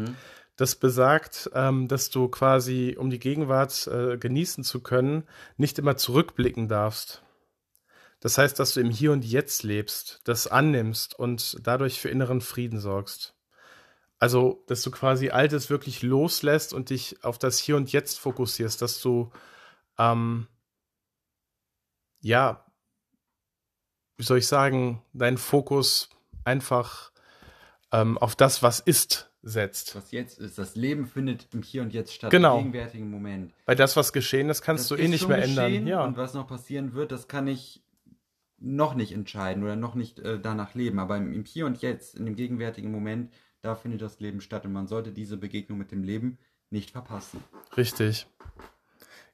Das 0.57 0.75
besagt, 0.75 1.51
ähm, 1.55 1.87
dass 1.87 2.09
du 2.09 2.29
quasi, 2.29 2.97
um 2.99 3.11
die 3.11 3.19
Gegenwart 3.19 3.87
äh, 3.89 4.17
genießen 4.17 4.65
zu 4.65 4.81
können, 4.81 5.25
nicht 5.59 5.79
immer 5.79 5.97
zurückblicken 5.97 6.69
darfst. 6.69 7.23
Das 8.21 8.39
heißt, 8.39 8.59
dass 8.59 8.73
du 8.73 8.81
im 8.81 8.91
Hier 8.91 9.13
und 9.13 9.25
Jetzt 9.25 9.65
lebst, 9.65 10.23
das 10.25 10.47
annimmst 10.47 11.19
und 11.19 11.59
dadurch 11.63 12.01
für 12.01 12.09
inneren 12.09 12.41
Frieden 12.41 12.81
sorgst. 12.81 13.36
Also, 14.19 14.65
dass 14.67 14.83
du 14.83 14.91
quasi 14.91 15.31
Altes 15.31 15.69
wirklich 15.69 16.03
loslässt 16.03 16.73
und 16.73 16.91
dich 16.91 17.23
auf 17.23 17.39
das 17.39 17.59
Hier 17.59 17.77
und 17.77 17.93
Jetzt 17.93 18.19
fokussierst, 18.19 18.81
dass 18.81 19.01
du, 19.01 19.31
ähm, 19.99 20.47
ja, 22.21 22.65
wie 24.17 24.25
soll 24.25 24.39
ich 24.39 24.47
sagen, 24.47 25.03
deinen 25.13 25.37
Fokus 25.37 26.09
einfach 26.45 27.13
ähm, 27.93 28.17
auf 28.17 28.35
das, 28.35 28.63
was 28.63 28.81
ist, 28.81 29.31
setzt. 29.43 29.95
Was 29.95 30.11
jetzt 30.11 30.39
ist, 30.39 30.59
das 30.59 30.75
Leben 30.75 31.07
findet 31.07 31.47
im 31.53 31.63
Hier 31.63 31.83
und 31.83 31.93
Jetzt 31.93 32.13
statt, 32.13 32.31
Genau. 32.31 32.57
im 32.59 32.65
gegenwärtigen 32.73 33.11
Moment. 33.11 33.53
Weil 33.65 33.77
das, 33.77 33.97
was 33.97 34.13
geschehen 34.13 34.49
ist, 34.51 34.63
kannst 34.63 34.91
Das 34.91 34.97
du 34.99 35.03
eh 35.03 35.09
nicht 35.09 35.29
mehr 35.29 35.43
ändern. 35.43 35.87
Ja. 35.87 36.05
Und 36.05 36.17
was 36.17 36.35
noch 36.35 36.49
passieren 36.49 36.95
wird, 36.95 37.13
das 37.13 37.29
kann 37.29 37.47
ich 37.47 37.83
noch 38.59 38.95
nicht 38.95 39.13
entscheiden 39.13 39.63
oder 39.63 39.77
noch 39.77 39.95
nicht 39.95 40.19
äh, 40.19 40.41
danach 40.41 40.75
leben. 40.75 40.99
Aber 40.99 41.17
im, 41.17 41.33
im 41.33 41.45
Hier 41.45 41.67
und 41.67 41.81
Jetzt, 41.83 42.17
in 42.17 42.25
dem 42.25 42.35
gegenwärtigen 42.35 42.91
Moment, 42.91 43.33
da 43.67 43.75
findet 43.75 44.01
das 44.01 44.21
Leben 44.21 44.41
statt. 44.41 44.65
Und 44.65 44.73
man 44.73 44.87
sollte 44.87 45.13
diese 45.13 45.37
Begegnung 45.37 45.79
mit 45.79 45.91
dem 45.91 46.05
Leben 46.05 46.39
nicht 46.71 46.93
verpassen. 46.93 47.43
Richtig. 47.77 48.27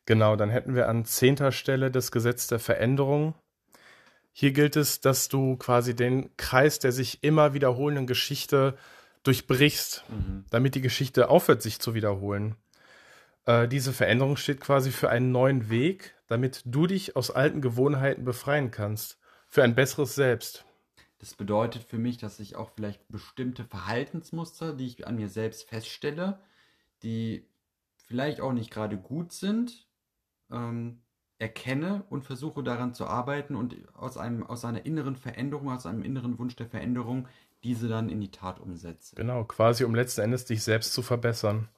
Genau, 0.07 0.37
dann 0.37 0.51
hätten 0.51 0.75
wir 0.75 0.89
an 0.89 1.05
zehnter 1.05 1.53
Stelle 1.53 1.91
das 1.91 2.11
Gesetz 2.11 2.47
der 2.47 2.59
Veränderung. 2.59 3.35
Hier 4.33 4.53
gilt 4.53 4.77
es, 4.77 5.01
dass 5.01 5.29
du 5.29 5.57
quasi 5.57 5.95
den 5.95 6.35
Kreis 6.37 6.79
der 6.79 6.93
sich 6.93 7.23
immer 7.23 7.53
wiederholenden 7.55 8.07
Geschichte 8.07 8.77
durchbrichst, 9.23 10.05
damit 10.51 10.75
die 10.75 10.81
Geschichte 10.81 11.29
aufhört, 11.29 11.63
sich 11.63 11.79
zu 11.79 11.95
wiederholen. 11.95 12.57
Äh, 13.45 13.69
diese 13.69 13.93
Veränderung 13.93 14.37
steht 14.37 14.61
quasi 14.61 14.91
für 14.91 15.11
einen 15.11 15.31
neuen 15.31 15.71
Weg, 15.71 16.17
damit 16.27 16.63
du 16.65 16.87
dich 16.87 17.15
aus 17.15 17.31
alten 17.31 17.61
Gewohnheiten 17.61 18.25
befreien 18.25 18.71
kannst. 18.71 19.19
Für 19.47 19.63
ein 19.63 19.75
besseres 19.75 20.15
Selbst. 20.15 20.65
Das 21.23 21.35
bedeutet 21.35 21.85
für 21.85 21.99
mich, 21.99 22.19
dass 22.19 22.41
ich 22.41 22.57
auch 22.57 22.71
vielleicht 22.71 23.07
bestimmte 23.07 23.65
Verhaltensmuster, 23.65 24.75
die 24.75 24.89
ich 24.89 25.07
an 25.07 25.15
mir 25.15 25.29
selbst 25.29 25.69
feststelle, 25.69 26.41
die 27.05 27.47
vielleicht 27.95 28.41
auch 28.41 28.53
nicht 28.53 28.73
gerade 28.73 28.97
gut 28.97 29.31
sind, 29.31 29.87
ähm, 30.51 31.01
erkenne 31.39 32.03
und 32.11 32.25
versuche 32.25 32.65
daran 32.65 32.93
zu 32.93 33.07
arbeiten 33.07 33.55
und 33.55 33.77
aus 33.95 34.17
einem 34.17 34.43
aus 34.43 34.65
einer 34.65 34.85
inneren 34.85 35.15
Veränderung, 35.15 35.71
aus 35.71 35.87
einem 35.87 36.03
inneren 36.03 36.41
Wunsch 36.41 36.57
der 36.57 36.67
Veränderung 36.67 37.29
diese 37.63 37.87
dann 37.87 38.09
in 38.09 38.21
die 38.21 38.33
Tat 38.33 38.59
umsetze. 38.59 39.15
Genau, 39.15 39.45
quasi 39.45 39.85
um 39.85 39.95
letzten 39.95 40.23
Endes 40.23 40.45
dich 40.45 40.65
selbst 40.65 40.93
zu 40.93 41.03
verbessern. 41.03 41.69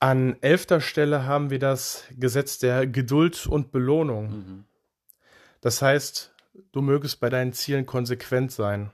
An 0.00 0.36
elfter 0.40 0.80
Stelle 0.80 1.26
haben 1.26 1.50
wir 1.50 1.60
das 1.60 2.02
Gesetz 2.18 2.58
der 2.58 2.88
Geduld 2.88 3.46
und 3.46 3.70
Belohnung. 3.70 4.30
Mhm. 4.30 4.64
Das 5.60 5.80
heißt, 5.80 6.34
du 6.72 6.80
mögest 6.80 7.20
bei 7.20 7.28
deinen 7.28 7.52
Zielen 7.52 7.86
konsequent 7.86 8.52
sein 8.52 8.90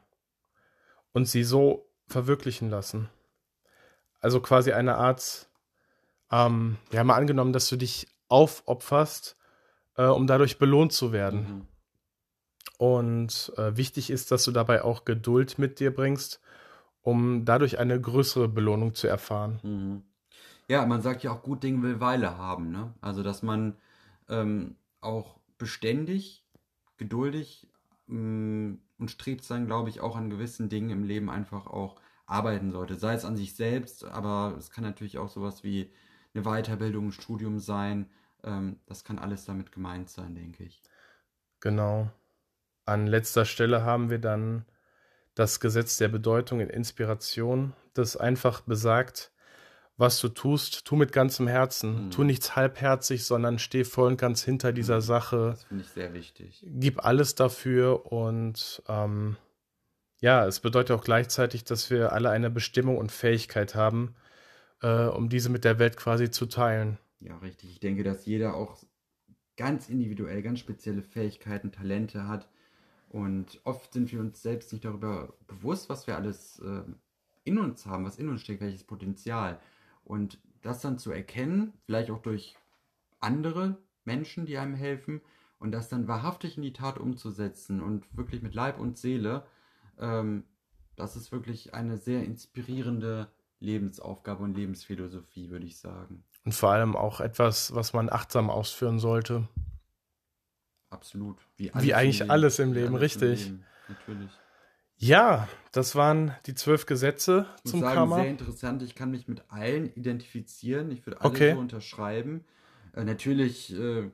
und 1.13 1.27
sie 1.27 1.45
so 1.45 1.89
verwirklichen 2.07 2.71
lassen. 2.71 3.09
Also 4.21 4.41
quasi 4.41 4.73
eine 4.73 4.97
Art, 4.97 5.49
ähm, 6.31 6.79
wir 6.91 7.01
haben 7.01 7.07
mal 7.07 7.17
angenommen, 7.17 7.53
dass 7.53 7.69
du 7.69 7.77
dich 7.77 8.07
aufopferst, 8.29 9.37
äh, 9.97 10.05
um 10.05 10.27
dadurch 10.27 10.59
belohnt 10.59 10.93
zu 10.93 11.13
werden. 11.13 11.41
Mhm. 11.41 11.67
Und 12.79 13.53
äh, 13.57 13.77
wichtig 13.77 14.11
ist, 14.11 14.31
dass 14.31 14.45
du 14.45 14.53
dabei 14.53 14.83
auch 14.83 15.05
Geduld 15.05 15.59
mit 15.59 15.81
dir 15.81 15.95
bringst, 15.95 16.41
um 17.03 17.45
dadurch 17.45 17.79
eine 17.79 18.01
größere 18.01 18.49
Belohnung 18.49 18.95
zu 18.95 19.07
erfahren. 19.07 19.61
Mhm. 19.63 20.03
Ja, 20.69 20.85
man 20.85 21.01
sagt 21.01 21.23
ja 21.23 21.31
auch, 21.31 21.43
gut 21.43 21.63
Ding 21.63 21.83
will 21.83 22.01
Weile 22.01 22.37
haben, 22.37 22.71
ne? 22.71 22.93
Also, 23.01 23.23
dass 23.23 23.43
man 23.43 23.77
ähm, 24.29 24.77
auch 25.01 25.39
beständig, 25.59 26.45
geduldig 26.99 27.69
ähm, 28.09 28.81
und 28.99 29.11
strebsam, 29.11 29.67
glaube 29.67 29.91
ich, 29.91 30.01
auch 30.01 30.17
an 30.17 30.31
gewissen 30.31 30.69
Dingen 30.69 30.91
im 30.91 31.05
Leben 31.05 31.31
einfach 31.31 31.67
auch 31.67 32.01
arbeiten 32.27 32.73
sollte. 32.73 32.97
Sei 32.97 33.15
es 33.15 33.25
an 33.25 33.37
sich 33.37 33.55
selbst, 33.55 34.05
aber 34.05 34.57
es 34.59 34.71
kann 34.71 34.85
natürlich 34.85 35.19
auch 35.19 35.29
sowas 35.29 35.63
wie 35.63 35.91
eine 36.35 36.45
Weiterbildung, 36.45 37.09
ein 37.09 37.13
Studium 37.13 37.59
sein. 37.59 38.11
Ähm, 38.43 38.81
das 38.87 39.05
kann 39.05 39.19
alles 39.19 39.45
damit 39.45 39.73
gemeint 39.73 40.11
sein, 40.11 40.35
denke 40.35 40.65
ich. 40.65 40.83
Genau. 41.61 42.11
An 42.85 43.07
letzter 43.07 43.45
Stelle 43.45 43.85
haben 43.85 44.11
wir 44.11 44.19
dann 44.19 44.65
das 45.35 45.61
Gesetz 45.61 45.99
der 45.99 46.09
Bedeutung 46.09 46.61
in 46.61 46.71
Inspiration, 46.71 47.75
das 47.95 48.17
einfach 48.17 48.63
besagt, 48.63 49.33
was 49.97 50.21
du 50.21 50.29
tust, 50.29 50.85
tu 50.85 50.97
mit 50.97 51.13
ganzem 51.13 51.49
Herzen. 51.49 52.07
Mhm. 52.07 52.11
Tu 52.11 52.25
nichts 52.25 52.55
halbherzig, 52.55 53.25
sondern 53.25 53.59
steh 53.59 53.85
voll 53.85 54.09
und 54.09 54.19
ganz 54.19 54.43
hinter 54.43 54.73
dieser 54.73 55.01
Sache. 55.01 55.51
Das 55.53 55.65
finde 55.65 55.85
ich 55.85 55.91
sehr 55.91 56.15
wichtig. 56.15 56.65
Gib 56.67 57.05
alles 57.05 57.35
dafür 57.35 58.13
und 58.13 58.83
ähm, 58.89 59.37
ja, 60.21 60.47
es 60.47 60.61
bedeutet 60.61 60.97
auch 60.97 61.05
gleichzeitig, 61.05 61.65
dass 61.65 61.91
wir 61.91 62.13
alle 62.13 62.31
eine 62.31 62.51
Bestimmung 62.51 62.99
und 62.99 63.13
Fähigkeit 63.13 63.75
haben, 63.75 64.15
äh, 64.83 65.07
um 65.07 65.29
diese 65.29 65.49
mit 65.49 65.65
der 65.65 65.79
Welt 65.79 65.97
quasi 65.97 66.31
zu 66.31 66.47
teilen. 66.47 66.99
Ja, 67.21 67.37
richtig. 67.39 67.71
Ich 67.71 67.81
denke, 67.81 68.03
dass 68.03 68.27
jeder 68.27 68.55
auch 68.55 68.79
ganz 69.57 69.89
individuell, 69.89 70.43
ganz 70.43 70.61
spezielle 70.61 71.03
Fähigkeiten, 71.03 71.73
Talente 71.73 72.29
hat. 72.29 72.49
Und 73.09 73.61
oft 73.65 73.93
sind 73.93 74.13
wir 74.13 74.21
uns 74.21 74.43
selbst 74.43 74.73
nicht 74.73 74.85
darüber 74.85 75.33
bewusst, 75.47 75.89
was 75.89 76.07
wir 76.07 76.17
alles 76.17 76.59
äh, 76.59 76.83
in 77.45 77.59
uns 77.59 77.87
haben, 77.87 78.05
was 78.05 78.19
in 78.19 78.29
uns 78.29 78.43
steckt, 78.43 78.61
welches 78.61 78.85
Potenzial. 78.85 79.59
Und 80.07 80.39
das 80.63 80.81
dann 80.81 80.99
zu 80.99 81.11
erkennen, 81.11 81.73
vielleicht 81.85 82.11
auch 82.11 82.23
durch 82.23 82.57
andere 83.21 83.77
Menschen, 84.05 84.47
die 84.47 84.57
einem 84.57 84.75
helfen, 84.75 85.21
und 85.59 85.73
das 85.73 85.89
dann 85.89 86.07
wahrhaftig 86.07 86.57
in 86.57 86.63
die 86.63 86.73
Tat 86.73 86.99
umzusetzen 86.99 87.81
und 87.81 88.15
wirklich 88.17 88.43
mit 88.43 88.55
Leib 88.55 88.79
und 88.79 88.99
Seele, 88.99 89.47
ähm, 89.99 90.45
das 90.97 91.17
ist 91.17 91.33
wirklich 91.33 91.75
eine 91.75 91.97
sehr 91.97 92.25
inspirierende 92.25 93.29
Lebensaufgabe 93.59 94.43
und 94.45 94.55
Lebensphilosophie, 94.55 95.51
würde 95.51 95.67
ich 95.67 95.79
sagen. 95.79 96.25
Und 96.45 96.55
vor 96.55 96.71
allem 96.71 96.95
auch 96.95 97.21
etwas, 97.21 97.75
was 97.75 97.93
man 97.95 98.11
achtsam 98.11 98.51
ausführen 98.51 98.99
sollte. 98.99 99.49
Absolut. 100.91 101.39
Wie 101.57 101.73
eigentlich 101.73 102.31
alles 102.31 102.59
im 102.59 102.75
Wie 102.75 102.81
Leben, 102.81 102.97
alles 102.97 103.17
im 103.17 103.23
richtig. 103.23 103.47
Leben, 103.47 103.65
Natürlich. 103.89 104.31
Ja, 104.99 105.49
das 105.73 105.95
waren 105.95 106.35
die 106.47 106.55
zwölf 106.55 106.87
Gesetze 106.87 107.47
Ich 107.65 107.75
zum 107.75 107.77
sagen, 107.77 108.09
Karma. 108.09 108.09
sehr 108.09 108.31
interessant. 108.31 108.83
Ich 108.83 108.95
kann 108.95 109.11
mich 109.11 109.27
mit 109.29 109.51
allen 109.51 109.93
identifizieren. 109.95 110.91
Ich 110.91 111.05
würde 111.07 111.21
alle 111.21 111.41
Okay. 111.41 111.43
so 111.43 111.59
unterschreiben. 111.59 112.45
Äh, 112.93 113.05
natürlich, 113.05 113.73
äh, 113.75 114.07
ich 114.07 114.13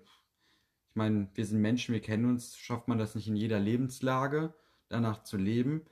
meine, 0.95 1.29
wir 1.35 1.47
sind 1.47 1.61
Menschen, 1.61 1.93
wir 1.95 2.01
kennen 2.03 2.27
uns, 2.27 2.57
schafft 2.59 2.89
man 2.89 2.99
das 2.99 3.15
nicht 3.15 3.29
in 3.29 3.37
jeder 3.37 3.61
Lebenslage, 3.61 4.55
danach 4.89 5.25
zu 5.25 5.37
leben. 5.37 5.83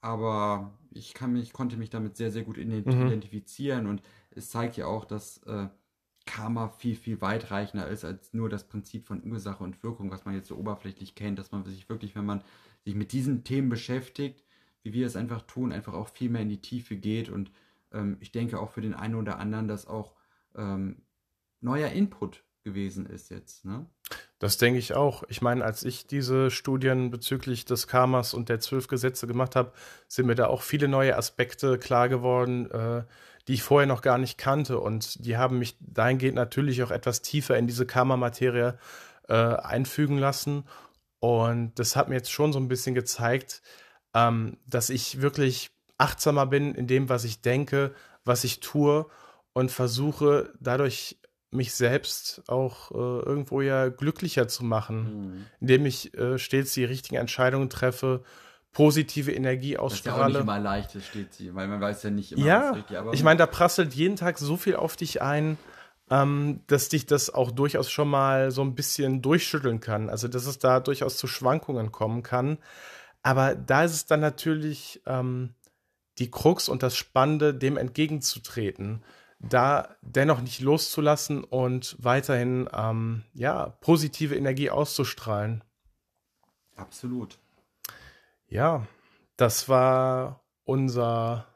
Aber 0.00 0.78
ich 0.92 1.14
kann 1.14 1.32
mich, 1.34 1.52
konnte 1.52 1.76
mich 1.76 1.90
damit 1.90 2.16
sehr, 2.16 2.30
sehr 2.32 2.42
gut 2.44 2.58
Mhm. 2.84 3.14
identifizieren 3.18 3.86
und 3.86 4.02
es 4.30 4.50
zeigt 4.50 4.76
ja 4.78 4.86
auch, 4.86 5.04
dass 5.04 5.38
äh, 5.44 5.68
Karma 6.26 6.68
viel, 6.68 6.96
viel 6.96 7.20
weitreichender 7.20 7.88
ist 7.88 8.04
als 8.04 8.32
nur 8.32 8.48
das 8.48 8.64
Prinzip 8.66 9.06
von 9.06 9.22
Ursache 9.30 9.64
und 9.64 9.82
Wirkung, 9.82 10.10
was 10.10 10.24
man 10.24 10.34
jetzt 10.34 10.48
so 10.48 10.56
oberflächlich 10.56 11.14
kennt, 11.14 11.38
dass 11.38 11.50
man 11.52 11.64
sich 11.64 11.88
wirklich, 11.88 12.14
wenn 12.14 12.24
man 12.26 12.44
sich 12.84 12.94
mit 12.94 13.12
diesen 13.12 13.44
Themen 13.44 13.68
beschäftigt, 13.68 14.44
wie 14.82 14.92
wir 14.92 15.06
es 15.06 15.16
einfach 15.16 15.42
tun, 15.42 15.72
einfach 15.72 15.92
auch 15.92 16.08
viel 16.08 16.30
mehr 16.30 16.42
in 16.42 16.48
die 16.48 16.60
Tiefe 16.60 16.96
geht 16.96 17.28
und 17.28 17.50
ähm, 17.92 18.16
ich 18.20 18.32
denke 18.32 18.58
auch 18.58 18.70
für 18.70 18.80
den 18.80 18.94
einen 18.94 19.14
oder 19.14 19.38
anderen, 19.38 19.68
dass 19.68 19.86
auch 19.86 20.14
ähm, 20.56 21.02
neuer 21.60 21.90
Input 21.90 22.42
gewesen 22.64 23.06
ist 23.06 23.30
jetzt. 23.30 23.64
Ne? 23.64 23.86
Das 24.38 24.58
denke 24.58 24.78
ich 24.78 24.94
auch. 24.94 25.22
Ich 25.28 25.42
meine, 25.42 25.64
als 25.64 25.84
ich 25.84 26.06
diese 26.06 26.50
Studien 26.50 27.10
bezüglich 27.10 27.64
des 27.64 27.86
Karmas 27.86 28.34
und 28.34 28.48
der 28.48 28.60
zwölf 28.60 28.88
Gesetze 28.88 29.26
gemacht 29.26 29.56
habe, 29.56 29.72
sind 30.08 30.26
mir 30.26 30.34
da 30.34 30.46
auch 30.46 30.62
viele 30.62 30.88
neue 30.88 31.16
Aspekte 31.16 31.78
klar 31.78 32.08
geworden, 32.08 32.70
äh, 32.70 33.04
die 33.48 33.54
ich 33.54 33.62
vorher 33.62 33.86
noch 33.86 34.02
gar 34.02 34.18
nicht 34.18 34.38
kannte. 34.38 34.78
Und 34.78 35.24
die 35.24 35.36
haben 35.36 35.58
mich 35.58 35.76
dahingehend 35.80 36.36
natürlich 36.36 36.82
auch 36.82 36.90
etwas 36.90 37.22
tiefer 37.22 37.56
in 37.56 37.66
diese 37.66 37.86
Karma-Materie 37.86 38.78
äh, 39.28 39.34
einfügen 39.34 40.18
lassen. 40.18 40.64
Und 41.20 41.78
das 41.78 41.96
hat 41.96 42.08
mir 42.08 42.16
jetzt 42.16 42.32
schon 42.32 42.52
so 42.52 42.58
ein 42.58 42.68
bisschen 42.68 42.94
gezeigt, 42.94 43.62
ähm, 44.14 44.56
dass 44.66 44.90
ich 44.90 45.20
wirklich 45.20 45.70
achtsamer 45.98 46.46
bin 46.46 46.74
in 46.74 46.86
dem, 46.86 47.08
was 47.08 47.24
ich 47.24 47.42
denke, 47.42 47.94
was 48.24 48.44
ich 48.44 48.60
tue 48.60 49.06
und 49.52 49.70
versuche 49.70 50.52
dadurch 50.60 51.18
mich 51.50 51.74
selbst 51.74 52.42
auch 52.48 52.90
äh, 52.92 52.94
irgendwo 52.94 53.60
ja 53.60 53.88
glücklicher 53.88 54.48
zu 54.48 54.64
machen, 54.64 55.46
indem 55.60 55.84
ich 55.84 56.16
äh, 56.16 56.38
stets 56.38 56.74
die 56.74 56.84
richtigen 56.84 57.16
Entscheidungen 57.16 57.68
treffe, 57.68 58.22
positive 58.72 59.32
Energie 59.32 59.74
Das 59.74 59.94
ist 59.94 60.06
ja 60.06 60.12
auch 60.12 60.18
nicht 60.18 60.26
ausstrahle. 60.26 60.38
immer 60.40 60.58
leicht, 60.60 60.94
das 60.94 61.04
steht 61.04 61.34
sie, 61.34 61.54
weil 61.54 61.66
man 61.66 61.80
weiß 61.80 62.04
ja 62.04 62.10
nicht 62.10 62.32
immer, 62.32 62.46
Ja, 62.46 62.70
was 62.70 62.76
richtig 62.78 62.96
aber 62.98 63.12
ich 63.12 63.24
meine, 63.24 63.38
da 63.38 63.46
prasselt 63.46 63.94
jeden 63.94 64.16
Tag 64.16 64.38
so 64.38 64.56
viel 64.56 64.76
auf 64.76 64.96
dich 64.96 65.22
ein, 65.22 65.58
ähm, 66.10 66.60
dass 66.66 66.88
dich 66.88 67.06
das 67.06 67.32
auch 67.32 67.52
durchaus 67.52 67.90
schon 67.90 68.08
mal 68.08 68.50
so 68.50 68.62
ein 68.62 68.74
bisschen 68.74 69.22
durchschütteln 69.22 69.80
kann. 69.80 70.10
Also, 70.10 70.28
dass 70.28 70.46
es 70.46 70.58
da 70.58 70.80
durchaus 70.80 71.16
zu 71.16 71.26
Schwankungen 71.26 71.92
kommen 71.92 72.22
kann. 72.22 72.58
Aber 73.22 73.54
da 73.54 73.84
ist 73.84 73.92
es 73.92 74.06
dann 74.06 74.20
natürlich 74.20 75.02
ähm, 75.06 75.54
die 76.18 76.30
Krux 76.30 76.68
und 76.68 76.82
das 76.82 76.96
Spannende, 76.96 77.54
dem 77.54 77.76
entgegenzutreten, 77.76 79.04
da 79.38 79.96
dennoch 80.02 80.40
nicht 80.40 80.60
loszulassen 80.60 81.44
und 81.44 81.96
weiterhin 81.98 82.68
ähm, 82.72 83.24
ja, 83.32 83.68
positive 83.80 84.36
Energie 84.36 84.70
auszustrahlen. 84.70 85.64
absolut. 86.76 87.38
Ja, 88.48 88.86
das 89.36 89.68
war 89.68 90.44
unser 90.64 91.46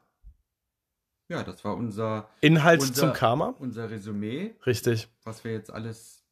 Ja, 1.28 1.42
das 1.42 1.64
war 1.64 1.74
unser, 1.76 2.28
Inhalt 2.40 2.80
Unser- 2.82 2.94
zum 2.94 3.12
Karma. 3.14 3.54
unser 3.58 3.90
Resümee, 3.90 4.54
Richtig. 4.66 5.08
was 5.24 5.42
wir 5.44 5.52
jetzt 5.52 5.72
alles 5.72 6.22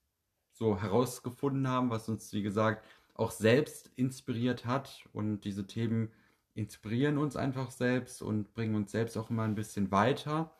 so 0.52 0.80
herausgefunden 0.80 1.66
haben, 1.66 1.90
was 1.90 2.08
uns, 2.08 2.32
wie 2.32 2.42
gesagt, 2.42 2.84
auch 3.14 3.30
selbst 3.30 3.90
inspiriert 3.96 4.66
hat. 4.66 5.04
Und 5.12 5.40
diese 5.40 5.66
Themen 5.66 6.10
inspirieren 6.54 7.16
uns 7.18 7.36
einfach 7.36 7.70
selbst 7.70 8.20
und 8.22 8.52
bringen 8.52 8.74
uns 8.74 8.92
selbst 8.92 9.16
auch 9.16 9.30
immer 9.30 9.44
ein 9.44 9.54
bisschen 9.54 9.90
weiter. 9.90 10.50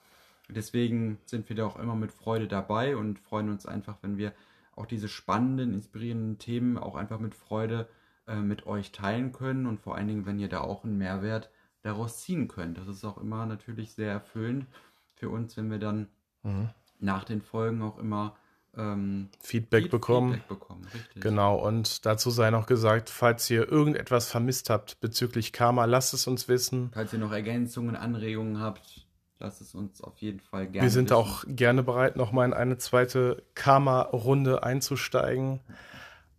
Deswegen 0.49 1.19
sind 1.27 1.49
wir 1.49 1.57
da 1.57 1.67
auch 1.67 1.79
immer 1.79 1.95
mit 1.95 2.11
Freude 2.13 2.49
dabei 2.49 2.97
und 2.97 3.19
freuen 3.19 3.49
uns 3.51 3.67
einfach, 3.67 3.99
wenn 4.03 4.17
wir 4.17 4.33
auch 4.75 4.87
diese 4.87 5.09
spannenden, 5.09 5.75
inspirierenden 5.75 6.39
Themen 6.39 6.79
auch 6.79 6.95
einfach 6.95 7.21
mit 7.21 7.35
Freude 7.35 7.89
äh, 8.27 8.37
mit 8.37 8.67
euch 8.67 8.93
teilen 8.93 9.33
können 9.33 9.67
und 9.67 9.81
vor 9.81 9.95
allen 9.97 10.09
Dingen, 10.09 10.27
wenn 10.27 10.39
ihr 10.39 10.49
da 10.49 10.61
auch 10.63 10.85
einen 10.85 10.97
Mehrwert 10.97 11.51
daraus 11.83 12.21
ziehen 12.21 12.49
könnt. 12.49 12.79
Das 12.79 12.89
ist 12.89 13.05
auch 13.05 13.19
immer 13.19 13.47
natürlich 13.47 13.93
sehr 13.93 14.11
erfüllend 14.13 14.67
für 15.15 15.29
uns, 15.29 15.57
wenn 15.57 15.71
wir 15.71 15.79
dann 15.79 16.09
Mhm. 16.45 16.71
nach 16.99 17.25
den 17.25 17.41
Folgen 17.43 17.83
auch 17.83 17.99
immer 17.99 18.37
ähm, 18.77 19.29
Feedback 19.41 19.83
Feed- 19.85 19.91
bekommen. 19.91 20.33
Feedback 20.33 20.49
bekommen. 20.49 20.87
Richtig. 20.95 21.23
Genau, 21.23 21.57
und 21.57 22.07
dazu 22.07 22.31
sei 22.31 22.51
noch 22.51 22.65
gesagt, 22.67 23.11
falls 23.11 23.51
ihr 23.51 23.71
irgendetwas 23.71 24.31
vermisst 24.31 24.71
habt 24.71 24.99
bezüglich 25.01 25.53
Karma, 25.53 25.85
lasst 25.85 26.15
es 26.15 26.27
uns 26.27 26.49
wissen. 26.49 26.91
Falls 26.95 27.13
ihr 27.13 27.19
noch 27.19 27.33
Ergänzungen, 27.33 27.97
Anregungen 27.97 28.61
habt, 28.61 29.07
lasst 29.41 29.61
es 29.61 29.75
uns 29.75 30.01
auf 30.01 30.17
jeden 30.19 30.41
Fall 30.41 30.67
gerne 30.69 30.87
Wir 30.87 30.91
sind 30.91 31.11
wissen. 31.11 31.17
auch 31.17 31.45
gerne 31.47 31.83
bereit, 31.83 32.17
nochmal 32.17 32.47
in 32.47 32.55
eine 32.55 32.79
zweite 32.79 33.43
Karma-Runde 33.55 34.63
einzusteigen. 34.63 35.61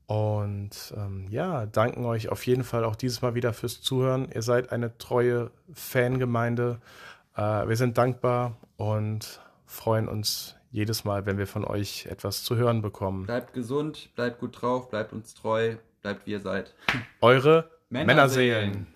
Und 0.06 0.94
ähm, 0.98 1.28
ja, 1.30 1.66
danken 1.66 2.06
euch 2.06 2.30
auf 2.30 2.46
jeden 2.46 2.64
Fall 2.64 2.84
auch 2.84 2.96
dieses 2.96 3.22
Mal 3.22 3.36
wieder 3.36 3.54
fürs 3.54 3.82
Zuhören. 3.82 4.28
Ihr 4.34 4.42
seid 4.42 4.72
eine 4.72 4.98
treue 4.98 5.52
Fangemeinde. 5.74 6.80
Äh, 7.36 7.68
wir 7.68 7.76
sind 7.78 7.98
dankbar 7.98 8.58
und 8.78 9.40
freuen 9.66 10.08
uns 10.08 10.56
jedes 10.72 11.06
Mal, 11.06 11.26
wenn 11.26 11.38
wir 11.38 11.48
von 11.48 11.64
euch 11.66 12.08
etwas 12.08 12.44
zu 12.44 12.56
hören 12.56 12.82
bekommen. 12.82 13.26
Bleibt 13.26 13.54
gesund, 13.54 14.10
bleibt 14.16 14.40
gut 14.40 14.62
drauf, 14.62 14.90
bleibt 14.90 15.14
uns 15.14 15.34
treu, 15.36 15.76
bleibt 16.02 16.26
wie 16.26 16.32
ihr 16.32 16.40
seid. 16.40 16.74
Eure 17.22 17.70
Männerseelen. 17.90 18.72
Männerseelen. 18.72 18.93